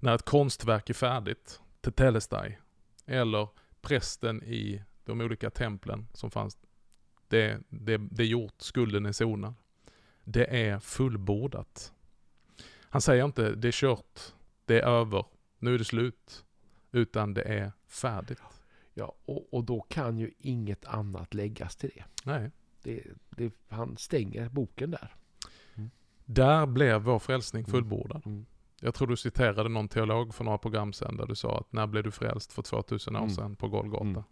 När 0.00 0.14
ett 0.14 0.24
konstverk 0.24 0.90
är 0.90 0.94
färdigt, 0.94 1.60
tetelestai. 1.80 2.58
Eller 3.06 3.48
prästen 3.80 4.42
i 4.42 4.82
de 5.04 5.20
olika 5.20 5.50
templen 5.50 6.06
som 6.12 6.30
fanns. 6.30 6.58
Det, 7.28 7.60
det, 7.68 7.96
det 7.96 8.22
är 8.22 8.26
gjort, 8.26 8.54
skulden 8.58 9.06
är 9.06 9.12
sonad. 9.12 9.54
Det 10.24 10.66
är 10.66 10.78
fullbordat. 10.78 11.92
Han 12.90 13.00
säger 13.00 13.24
inte 13.24 13.54
det 13.54 13.68
är 13.68 13.72
kört, 13.72 14.20
det 14.64 14.80
är 14.80 14.86
över, 14.86 15.24
nu 15.58 15.74
är 15.74 15.78
det 15.78 15.84
slut. 15.84 16.44
Utan 16.92 17.34
det 17.34 17.42
är 17.42 17.72
färdigt. 17.86 18.42
Ja, 18.94 19.14
och, 19.24 19.54
och 19.54 19.64
då 19.64 19.80
kan 19.80 20.18
ju 20.18 20.32
inget 20.38 20.84
annat 20.84 21.34
läggas 21.34 21.76
till 21.76 21.90
det. 21.94 22.04
Nej. 22.24 22.50
Det, 22.82 23.02
det, 23.30 23.52
han 23.68 23.96
stänger 23.96 24.48
boken 24.48 24.90
där. 24.90 25.14
Mm. 25.74 25.90
Där 26.24 26.66
blev 26.66 27.02
vår 27.02 27.18
frälsning 27.18 27.60
mm. 27.60 27.70
fullbordad. 27.70 28.22
Mm. 28.26 28.46
Jag 28.80 28.94
tror 28.94 29.08
du 29.08 29.16
citerade 29.16 29.68
någon 29.68 29.88
teolog 29.88 30.34
för 30.34 30.44
några 30.44 30.58
program 30.58 30.92
sedan 30.92 31.16
där 31.16 31.26
du 31.26 31.34
sa 31.34 31.58
att 31.58 31.72
när 31.72 31.86
blev 31.86 32.04
du 32.04 32.10
frälst 32.10 32.52
för 32.52 32.62
2000 32.62 33.16
år 33.16 33.20
mm. 33.20 33.30
sedan 33.30 33.56
på 33.56 33.68
Golgata? 33.68 34.04
Mm. 34.04 34.22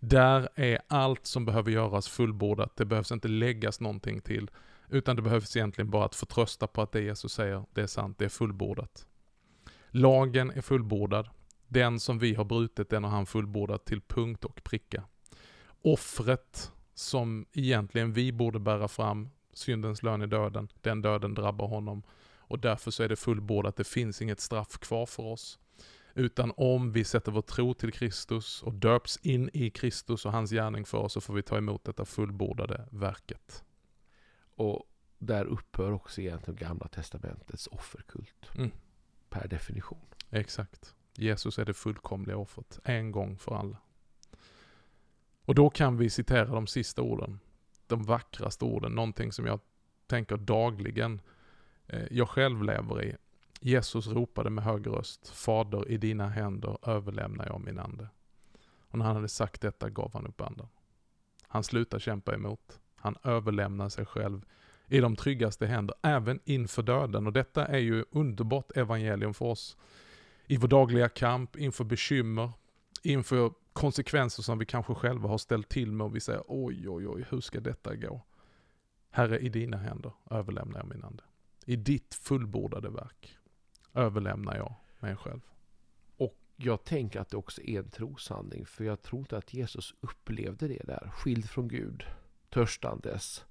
Där 0.00 0.48
är 0.54 0.80
allt 0.88 1.26
som 1.26 1.44
behöver 1.44 1.70
göras 1.70 2.08
fullbordat. 2.08 2.76
Det 2.76 2.84
behövs 2.84 3.12
inte 3.12 3.28
läggas 3.28 3.80
någonting 3.80 4.20
till. 4.20 4.50
Utan 4.90 5.16
det 5.16 5.22
behövs 5.22 5.56
egentligen 5.56 5.90
bara 5.90 6.04
att 6.04 6.14
förtrösta 6.14 6.66
på 6.66 6.82
att 6.82 6.92
det 6.92 7.00
Jesus 7.00 7.32
säger, 7.32 7.64
det 7.72 7.80
är 7.80 7.86
sant, 7.86 8.18
det 8.18 8.24
är 8.24 8.28
fullbordat. 8.28 9.06
Lagen 9.90 10.50
är 10.50 10.60
fullbordad. 10.60 11.28
Den 11.68 12.00
som 12.00 12.18
vi 12.18 12.34
har 12.34 12.44
brutit, 12.44 12.90
den 12.90 13.04
har 13.04 13.10
han 13.10 13.26
fullbordat 13.26 13.84
till 13.84 14.00
punkt 14.00 14.44
och 14.44 14.64
pricka. 14.64 15.04
Offret 15.82 16.72
som 16.94 17.46
egentligen 17.52 18.12
vi 18.12 18.32
borde 18.32 18.58
bära 18.58 18.88
fram, 18.88 19.28
syndens 19.52 20.02
lön 20.02 20.22
är 20.22 20.26
döden, 20.26 20.68
den 20.80 21.02
döden 21.02 21.34
drabbar 21.34 21.66
honom. 21.66 22.02
Och 22.36 22.58
därför 22.58 22.90
så 22.90 23.02
är 23.02 23.08
det 23.08 23.16
fullbordat, 23.16 23.76
det 23.76 23.86
finns 23.86 24.22
inget 24.22 24.40
straff 24.40 24.78
kvar 24.78 25.06
för 25.06 25.22
oss. 25.22 25.58
Utan 26.14 26.52
om 26.56 26.92
vi 26.92 27.04
sätter 27.04 27.32
vår 27.32 27.42
tro 27.42 27.74
till 27.74 27.92
Kristus 27.92 28.62
och 28.62 28.74
döps 28.74 29.18
in 29.22 29.50
i 29.52 29.70
Kristus 29.70 30.26
och 30.26 30.32
hans 30.32 30.50
gärning 30.50 30.84
för 30.84 30.98
oss 30.98 31.12
så 31.12 31.20
får 31.20 31.34
vi 31.34 31.42
ta 31.42 31.56
emot 31.56 31.84
detta 31.84 32.04
fullbordade 32.04 32.88
verket. 32.90 33.64
Och 34.58 34.82
där 35.18 35.44
upphör 35.44 35.92
också 35.92 36.20
egentligen 36.20 36.56
Gamla 36.56 36.88
Testamentets 36.88 37.66
offerkult. 37.66 38.50
Mm. 38.54 38.70
Per 39.28 39.48
definition. 39.48 40.06
Exakt. 40.30 40.94
Jesus 41.14 41.58
är 41.58 41.64
det 41.64 41.74
fullkomliga 41.74 42.36
offret, 42.36 42.78
en 42.84 43.12
gång 43.12 43.38
för 43.38 43.54
alla. 43.54 43.76
Och 45.44 45.54
då 45.54 45.70
kan 45.70 45.96
vi 45.96 46.10
citera 46.10 46.44
de 46.44 46.66
sista 46.66 47.02
orden, 47.02 47.40
de 47.86 48.02
vackraste 48.02 48.64
orden, 48.64 48.92
någonting 48.92 49.32
som 49.32 49.46
jag 49.46 49.60
tänker 50.06 50.36
dagligen, 50.36 51.20
eh, 51.86 52.06
jag 52.10 52.28
själv 52.28 52.62
lever 52.62 53.04
i. 53.04 53.16
Jesus 53.60 54.06
ropade 54.06 54.50
med 54.50 54.64
hög 54.64 54.86
röst, 54.86 55.28
Fader 55.28 55.88
i 55.88 55.96
dina 55.96 56.28
händer 56.28 56.78
överlämnar 56.82 57.46
jag 57.46 57.60
min 57.60 57.78
ande. 57.78 58.08
Och 58.78 58.98
när 58.98 59.04
han 59.04 59.16
hade 59.16 59.28
sagt 59.28 59.60
detta 59.60 59.90
gav 59.90 60.12
han 60.12 60.26
upp 60.26 60.40
anden. 60.40 60.68
Han 61.42 61.64
slutar 61.64 61.98
kämpa 61.98 62.34
emot. 62.34 62.80
Han 63.08 63.32
överlämnar 63.32 63.88
sig 63.88 64.06
själv 64.06 64.44
i 64.88 65.00
de 65.00 65.16
tryggaste 65.16 65.66
händer, 65.66 65.96
även 66.02 66.40
inför 66.44 66.82
döden. 66.82 67.26
Och 67.26 67.32
detta 67.32 67.66
är 67.66 67.78
ju 67.78 68.04
underbart 68.10 68.76
evangelium 68.76 69.34
för 69.34 69.44
oss. 69.46 69.76
I 70.46 70.56
vår 70.56 70.68
dagliga 70.68 71.08
kamp, 71.08 71.56
inför 71.56 71.84
bekymmer, 71.84 72.50
inför 73.02 73.52
konsekvenser 73.72 74.42
som 74.42 74.58
vi 74.58 74.66
kanske 74.66 74.94
själva 74.94 75.28
har 75.28 75.38
ställt 75.38 75.68
till 75.68 75.92
med 75.92 76.04
och 76.04 76.16
vi 76.16 76.20
säger 76.20 76.42
oj, 76.46 76.88
oj, 76.88 77.08
oj, 77.08 77.24
hur 77.30 77.40
ska 77.40 77.60
detta 77.60 77.96
gå? 77.96 78.22
Herre, 79.10 79.38
i 79.38 79.48
dina 79.48 79.76
händer 79.76 80.12
överlämnar 80.30 80.78
jag 80.78 80.88
min 80.88 81.04
ande. 81.04 81.22
I 81.64 81.76
ditt 81.76 82.14
fullbordade 82.14 82.90
verk 82.90 83.36
överlämnar 83.94 84.56
jag 84.56 84.74
mig 85.00 85.16
själv. 85.16 85.40
Och 86.16 86.36
jag 86.56 86.84
tänker 86.84 87.20
att 87.20 87.28
det 87.28 87.36
också 87.36 87.62
är 87.62 87.78
en 87.78 87.90
troshandling, 87.90 88.66
för 88.66 88.84
jag 88.84 89.02
tror 89.02 89.20
inte 89.20 89.36
att 89.36 89.54
Jesus 89.54 89.94
upplevde 90.00 90.68
det 90.68 90.82
där, 90.84 91.10
skild 91.14 91.50
från 91.50 91.68
Gud, 91.68 92.04
törstandes, 92.50 93.44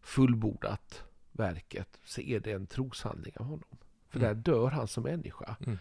fullbordat 0.00 1.02
verket, 1.32 1.98
så 2.04 2.20
är 2.20 2.40
det 2.40 2.52
en 2.52 2.66
troshandling 2.66 3.36
av 3.36 3.46
honom. 3.46 3.78
För 4.08 4.18
mm. 4.18 4.28
där 4.28 4.34
dör 4.52 4.70
han 4.70 4.88
som 4.88 5.02
människa. 5.02 5.56
Mm. 5.66 5.78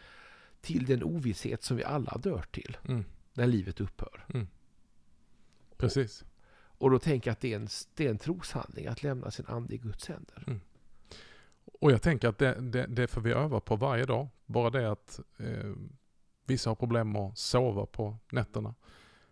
Till 0.62 0.86
den 0.86 1.04
ovisshet 1.04 1.64
som 1.64 1.78
vi 1.78 1.84
alla 1.84 2.18
dör 2.18 2.46
till. 2.52 2.78
Mm. 2.88 3.06
När 3.34 3.48
livet 3.48 3.82
upphör. 3.82 4.26
Mm. 4.34 4.48
Precis. 5.78 6.26
Och, 6.48 6.82
och, 6.82 6.92
då 6.92 7.00
tänker 7.00 7.30
jag 7.30 7.34
att 7.34 7.42
det 7.42 7.54
är, 7.54 7.56
en, 7.56 7.68
det 7.96 8.06
är 8.06 8.10
en 8.10 8.18
troshandling 8.18 8.88
att 8.88 9.04
lämna 9.04 9.32
sin 9.32 9.46
ande 9.48 9.76
i 9.76 9.78
Guds 9.78 10.08
händer. 10.08 10.44
Mm. 10.48 10.60
Och 11.80 11.92
jag 11.92 12.02
tänker 12.02 12.28
att 12.28 12.38
det, 12.38 12.62
det, 12.62 12.86
det 12.88 13.08
får 13.08 13.22
vi 13.22 13.32
öva 13.32 13.60
på 13.60 13.76
varje 13.76 14.06
dag. 14.06 14.28
Bara 14.46 14.70
det 14.70 14.92
att 14.92 15.20
eh, 15.38 15.74
vissa 16.46 16.70
har 16.70 16.76
problem 16.76 17.16
att 17.16 17.38
sova 17.38 17.86
på 17.86 18.18
nätterna. 18.32 18.76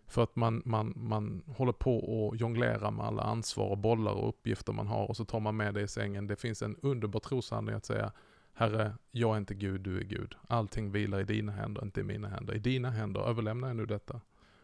För 0.06 0.22
att 0.22 0.36
man, 0.36 0.62
man, 0.64 0.92
man 0.96 1.42
håller 1.46 1.72
på 1.72 1.98
och 1.98 2.36
jonglerar 2.36 2.90
med 2.90 3.06
alla 3.06 3.22
ansvar 3.22 3.66
och 3.68 3.78
bollar 3.78 4.12
och 4.12 4.28
uppgifter 4.28 4.72
man 4.72 4.86
har 4.86 5.06
och 5.06 5.16
så 5.16 5.24
tar 5.24 5.40
man 5.40 5.56
med 5.56 5.74
det 5.74 5.80
i 5.80 5.88
sängen. 5.88 6.26
Det 6.26 6.36
finns 6.36 6.62
en 6.62 6.76
underbar 6.82 7.20
troshandling 7.20 7.76
att 7.76 7.84
säga 7.84 8.12
Herre, 8.52 8.94
jag 9.10 9.34
är 9.34 9.38
inte 9.38 9.54
Gud, 9.54 9.80
du 9.80 9.98
är 9.98 10.04
Gud. 10.04 10.34
Allting 10.48 10.92
vilar 10.92 11.20
i 11.20 11.24
dina 11.24 11.52
händer, 11.52 11.82
inte 11.82 12.00
i 12.00 12.04
mina 12.04 12.28
händer. 12.28 12.54
I 12.54 12.58
dina 12.58 12.90
händer 12.90 13.20
överlämnar 13.20 13.68
jag 13.68 13.76
nu 13.76 13.86
detta. 13.86 14.20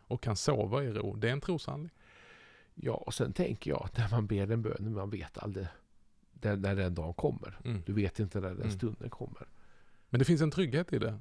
Och 0.06 0.22
kan 0.22 0.36
sova 0.36 0.84
i 0.84 0.92
ro. 0.92 1.16
Det 1.16 1.28
är 1.28 1.32
en 1.32 1.40
troshandling. 1.40 1.90
Ja, 2.74 2.92
och 2.92 3.14
sen 3.14 3.32
tänker 3.32 3.70
jag, 3.70 3.88
när 3.96 4.10
man 4.10 4.26
ber 4.26 4.46
den 4.46 4.62
bönen, 4.62 4.94
man 4.94 5.10
vet 5.10 5.38
aldrig 5.38 5.66
när 6.32 6.76
den 6.76 6.94
dagen 6.94 7.14
kommer. 7.14 7.58
Mm. 7.64 7.82
Du 7.86 7.92
vet 7.92 8.18
inte 8.18 8.40
när 8.40 8.48
den 8.48 8.60
mm. 8.60 8.70
stunden 8.70 9.10
kommer. 9.10 9.48
Men 10.08 10.18
det 10.18 10.24
finns 10.24 10.42
en 10.42 10.50
trygghet 10.50 10.92
i 10.92 10.98
det. 10.98 11.18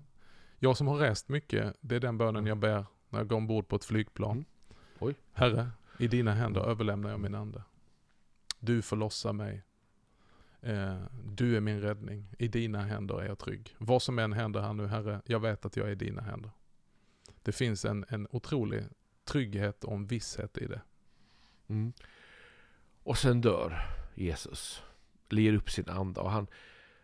Jag 0.59 0.77
som 0.77 0.87
har 0.87 0.97
rest 0.97 1.29
mycket, 1.29 1.75
det 1.81 1.95
är 1.95 1.99
den 1.99 2.17
bönen 2.17 2.35
mm. 2.35 2.47
jag 2.47 2.57
ber 2.57 2.85
när 3.11 3.19
jag 3.19 3.27
går 3.27 3.37
ombord 3.37 3.67
på 3.67 3.75
ett 3.75 3.85
flygplan. 3.85 4.31
Mm. 4.31 4.45
Oj. 4.99 5.15
Herre, 5.33 5.69
i 5.97 6.07
dina 6.07 6.33
händer 6.33 6.61
överlämnar 6.61 7.09
jag 7.09 7.19
min 7.19 7.35
ande. 7.35 7.63
Du 8.59 8.81
förlossar 8.81 9.33
mig. 9.33 9.63
Eh, 10.61 11.03
du 11.25 11.57
är 11.57 11.61
min 11.61 11.81
räddning. 11.81 12.27
I 12.37 12.47
dina 12.47 12.81
händer 12.81 13.21
är 13.21 13.25
jag 13.25 13.39
trygg. 13.39 13.75
Vad 13.77 14.01
som 14.01 14.19
än 14.19 14.33
händer 14.33 14.61
här 14.61 14.73
nu, 14.73 14.87
Herre, 14.87 15.21
jag 15.25 15.39
vet 15.39 15.65
att 15.65 15.77
jag 15.77 15.87
är 15.87 15.91
i 15.91 15.95
dina 15.95 16.21
händer. 16.21 16.51
Det 17.43 17.51
finns 17.51 17.85
en, 17.85 18.05
en 18.07 18.27
otrolig 18.31 18.83
trygghet 19.23 19.83
och 19.83 19.93
en 19.93 20.05
visshet 20.07 20.57
i 20.57 20.67
det. 20.67 20.81
Mm. 21.67 21.93
Och 23.03 23.17
sen 23.17 23.41
dör 23.41 23.81
Jesus. 24.15 24.83
Ler 25.29 25.53
upp 25.53 25.69
sin 25.69 25.89
ande. 25.89 26.19
Och 26.19 26.31
han, 26.31 26.47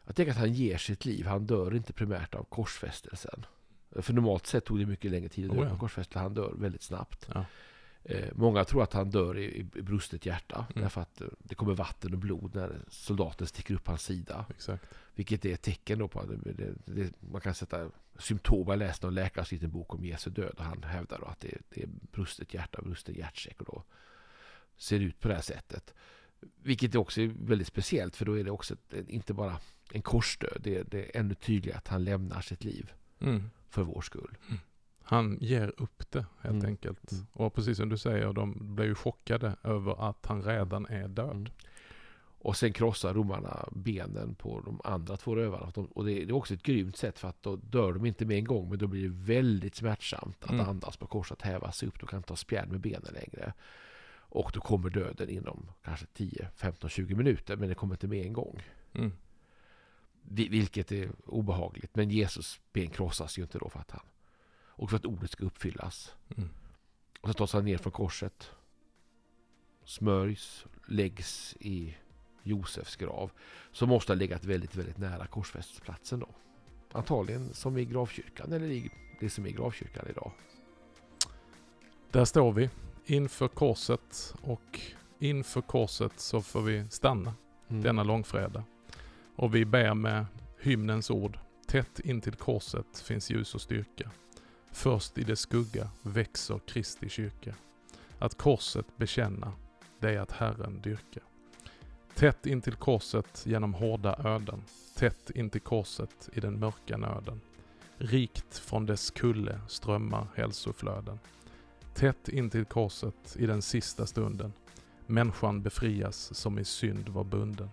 jag 0.06 0.16
tänker 0.16 0.32
att 0.32 0.38
han 0.38 0.54
ger 0.54 0.78
sitt 0.78 1.06
liv. 1.06 1.26
Han 1.26 1.46
dör 1.46 1.76
inte 1.76 1.94
primärt 1.94 2.36
av 2.36 2.44
korsfästelsen. 2.44 3.46
För 3.92 4.14
normalt 4.14 4.48
sett 4.48 4.66
tog 4.66 4.80
det 4.80 4.86
mycket 4.86 5.12
längre 5.12 5.30
tid 5.30 5.50
att 5.50 5.58
dö 5.58 5.64
oh, 5.64 5.70
ja. 5.70 5.78
korsfästelsen. 5.78 6.22
Han 6.22 6.34
dör 6.34 6.54
väldigt 6.58 6.84
snabbt. 6.84 7.30
Ja. 7.34 7.46
Eh, 8.04 8.30
många 8.36 8.64
tror 8.64 8.84
att 8.84 8.94
han 8.94 9.10
dör 9.10 9.38
i, 9.38 9.68
i 9.76 9.82
brustet 9.82 10.26
hjärta. 10.26 10.66
Mm. 10.70 10.82
Därför 10.82 11.02
att 11.02 11.22
eh, 11.22 11.28
det 11.40 11.56
kommer 11.56 11.74
vatten 11.74 12.14
och 12.14 12.20
blod 12.20 12.56
när 12.56 12.80
soldaten 12.90 13.48
sticker 13.48 13.74
upp 13.74 13.88
hans 13.88 14.04
sida. 14.04 14.46
Exakt. 14.50 14.86
Vilket 15.16 15.46
är 15.46 15.54
ett 15.54 15.62
tecken 15.62 16.00
då 16.00 16.08
på 16.08 16.20
att 16.20 16.28
det, 16.28 16.54
det, 16.54 16.74
det, 16.86 17.14
man 17.20 17.42
kan 17.42 17.54
sätta 17.54 17.90
symptom. 18.20 18.68
Jag 18.68 18.80
läste 18.80 19.06
någon 19.06 19.16
läkares 19.16 19.52
liten 19.52 19.72
bok 19.72 19.94
om 19.94 20.06
Jesu 20.06 20.30
död. 20.30 20.56
Och 20.58 20.64
han 20.64 20.84
hävdar 20.84 21.22
att 21.28 21.40
det, 21.40 21.58
det 21.70 21.84
är 21.84 21.90
brustet 22.12 22.54
hjärta, 22.54 22.82
brusten 22.82 23.16
hjärtsäck. 23.16 23.62
Och 23.62 23.66
då 23.66 23.84
ser 24.78 25.00
det 25.00 25.06
ut 25.06 25.20
på 25.20 25.28
det 25.28 25.34
här 25.34 25.42
sättet. 25.42 25.94
Vilket 26.64 26.96
också 26.96 27.22
är 27.22 27.28
väldigt 27.28 27.68
speciellt. 27.68 28.16
För 28.16 28.26
då 28.26 28.40
är 28.40 28.44
det 28.44 28.52
också 28.52 28.76
inte 29.08 29.34
bara 29.34 29.60
en 29.92 30.02
korsdöd. 30.02 30.62
Det, 30.64 30.84
det 30.84 31.16
är 31.16 31.20
ännu 31.20 31.34
tydligare 31.34 31.78
att 31.78 31.88
han 31.88 32.04
lämnar 32.04 32.42
sitt 32.42 32.64
liv. 32.64 32.92
Mm. 33.20 33.50
För 33.70 33.84
vår 33.84 34.02
skull. 34.02 34.38
Mm. 34.48 34.60
Han 35.02 35.38
ger 35.42 35.74
upp 35.78 36.12
det 36.12 36.26
helt 36.42 36.54
mm. 36.54 36.66
enkelt. 36.66 37.12
Mm. 37.12 37.28
Och 37.34 37.54
precis 37.54 37.78
som 37.78 37.90
du 37.90 37.98
säger, 37.98 38.34
de 38.34 38.76
blir 38.76 38.86
ju 38.86 38.96
chockade 38.96 39.56
över 39.64 40.10
att 40.10 40.26
han 40.26 40.42
redan 40.42 40.86
är 40.86 41.08
död. 41.08 41.32
Mm. 41.32 41.52
Och 42.40 42.58
sen 42.58 42.74
krossar 42.74 43.14
romarna 43.14 43.70
benen 43.72 44.36
på 44.36 44.62
de 44.66 44.82
andra 44.84 45.18
två 45.18 45.36
rövarna. 45.36 45.72
Och 45.76 46.06
det 46.06 46.22
är 46.22 46.32
också 46.32 46.54
ett 46.54 46.64
grymt 46.64 46.98
sätt 46.98 47.20
för 47.20 47.28
att 47.28 47.44
då 47.44 47.56
dör 47.56 47.94
de 47.94 48.06
inte 48.06 48.26
med 48.26 48.38
en 48.38 48.44
gång. 48.44 48.70
Men 48.70 48.80
då 48.80 48.88
blir 48.88 49.04
det 49.04 49.34
väldigt 49.34 49.76
smärtsamt 49.76 50.44
att 50.44 50.50
mm. 50.50 50.70
andas 50.70 50.98
på 50.98 51.08
korset, 51.08 51.42
häva 51.42 51.72
sig 51.72 51.88
upp. 51.88 52.00
Då 52.00 52.06
kan 52.06 52.18
inte 52.18 52.30
ta 52.30 52.36
spjärn 52.36 52.70
med 52.70 52.80
benen 52.80 53.14
längre. 53.14 53.54
Och 54.30 54.52
då 54.54 54.60
kommer 54.60 54.90
döden 54.90 55.30
inom 55.30 55.72
kanske 55.84 56.06
10, 56.14 56.50
15, 56.56 56.90
20 56.90 57.16
minuter. 57.16 57.56
Men 57.56 57.70
det 57.70 57.76
kommer 57.76 57.94
inte 57.94 58.08
med 58.08 58.26
en 58.26 58.34
gång. 58.34 58.64
Mm. 58.94 59.12
Vilket 60.30 60.92
är 60.92 61.12
obehagligt. 61.26 61.96
Men 61.96 62.10
Jesus 62.10 62.60
ben 62.74 62.90
krossas 62.90 63.38
ju 63.38 63.42
inte 63.42 63.58
då 63.58 63.70
för 63.70 63.80
att 63.80 63.92
han... 63.92 64.06
Och 64.66 64.90
för 64.90 64.98
att 64.98 65.06
ordet 65.06 65.32
ska 65.32 65.46
uppfyllas. 65.46 66.16
Mm. 66.38 66.50
Och 67.22 67.30
så 67.30 67.34
tas 67.34 67.54
han 67.54 67.66
ner 67.66 67.78
från 67.78 67.92
korset. 67.92 68.52
Smörjs, 69.86 70.66
läggs 70.88 71.56
i 71.60 71.96
Josefs 72.44 72.96
grav. 72.96 73.32
Som 73.72 73.90
måste 73.90 74.12
ha 74.12 74.18
legat 74.18 74.46
väldigt, 74.46 74.76
väldigt 74.76 74.98
nära 74.98 75.28
korsfästesplatsen 75.28 76.20
då. 76.20 76.30
Antagligen 76.92 77.54
som 77.54 77.78
i 77.78 77.86
gravkyrkan 77.86 78.54
eller 78.54 78.68
i 78.68 78.92
det 79.20 79.30
som 79.30 79.46
är 79.46 79.50
gravkyrkan 79.50 80.06
idag. 80.10 80.32
Där 82.12 82.26
står 82.26 82.52
vi 82.52 82.70
inför 83.06 83.48
korset 83.48 84.34
och 84.42 84.80
inför 85.20 85.62
korset 85.62 86.20
så 86.20 86.42
får 86.42 86.62
vi 86.62 86.90
stanna 86.90 87.34
Mm. 87.70 87.84
denna 87.84 88.04
långfredag. 88.04 88.64
Och 89.38 89.56
vi 89.56 89.66
ber 89.66 89.94
med 89.94 90.26
hymnens 90.60 91.10
ord. 91.12 91.40
Tätt 91.68 92.00
intill 92.00 92.36
korset 92.36 93.00
finns 93.00 93.30
ljus 93.30 93.56
och 93.56 93.62
styrka. 93.62 94.12
Först 94.72 95.18
i 95.18 95.24
dess 95.24 95.40
skugga 95.40 95.90
växer 96.02 96.60
Kristi 96.68 97.10
kyrka. 97.10 97.56
Att 98.20 98.38
korset 98.38 98.86
bekänna, 98.98 99.52
det 100.00 100.14
är 100.16 100.20
att 100.20 100.32
Herren 100.32 100.82
dyrka. 100.82 101.20
Tätt 102.16 102.46
intill 102.46 102.76
korset 102.76 103.44
genom 103.46 103.74
hårda 103.74 104.16
öden. 104.24 104.64
Tätt 104.96 105.30
intill 105.30 105.62
korset 105.62 106.30
i 106.34 106.40
den 106.40 106.60
mörka 106.60 106.98
nöden. 106.98 107.42
Rikt 107.98 108.58
från 108.58 108.86
dess 108.86 109.12
kulle 109.12 109.60
strömmar 109.68 110.28
hälsoflöden. 110.36 111.20
Tätt 111.94 112.30
intill 112.30 112.66
korset 112.66 113.36
i 113.40 113.46
den 113.46 113.62
sista 113.62 114.06
stunden. 114.06 114.54
Människan 115.06 115.62
befrias 115.62 116.36
som 116.36 116.60
i 116.60 116.66
synd 116.66 117.10
var 117.10 117.24
bunden. 117.24 117.70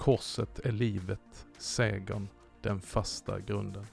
Korset 0.00 0.58
är 0.58 0.72
livet, 0.72 1.46
segern, 1.58 2.28
den 2.62 2.80
fasta 2.80 3.40
grunden. 3.40 3.86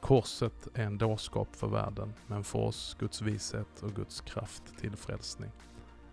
Korset 0.00 0.68
är 0.74 0.84
en 0.84 0.98
dårskap 0.98 1.56
för 1.56 1.66
världen, 1.66 2.14
men 2.26 2.44
för 2.44 2.58
oss 2.58 2.96
Guds 2.98 3.22
vishet 3.22 3.82
och 3.82 3.90
Guds 3.90 4.20
kraft 4.20 4.62
till 4.80 4.96
frälsning. 4.96 5.50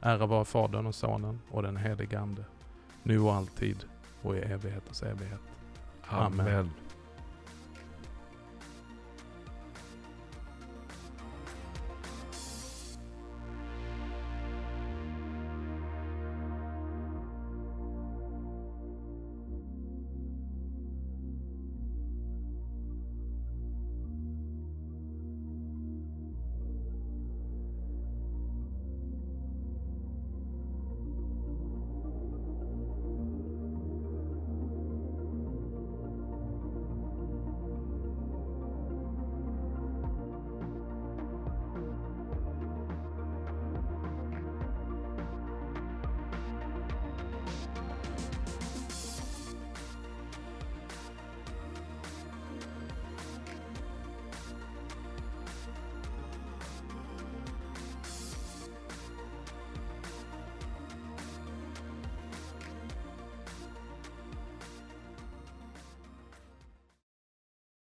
Ära 0.02 0.26
vare 0.26 0.45
Fadern 0.45 0.86
och 0.86 0.95
Sonen 0.95 1.41
och 1.50 1.63
den 1.63 1.78
helige 1.78 2.19
Ande, 2.19 2.45
nu 3.04 3.19
och 3.19 3.34
alltid 3.34 3.86
och 4.21 4.36
i 4.36 4.39
evigheters 4.39 5.04
evighet. 5.04 5.41
Amen. 6.08 6.39
Amen. 6.39 6.69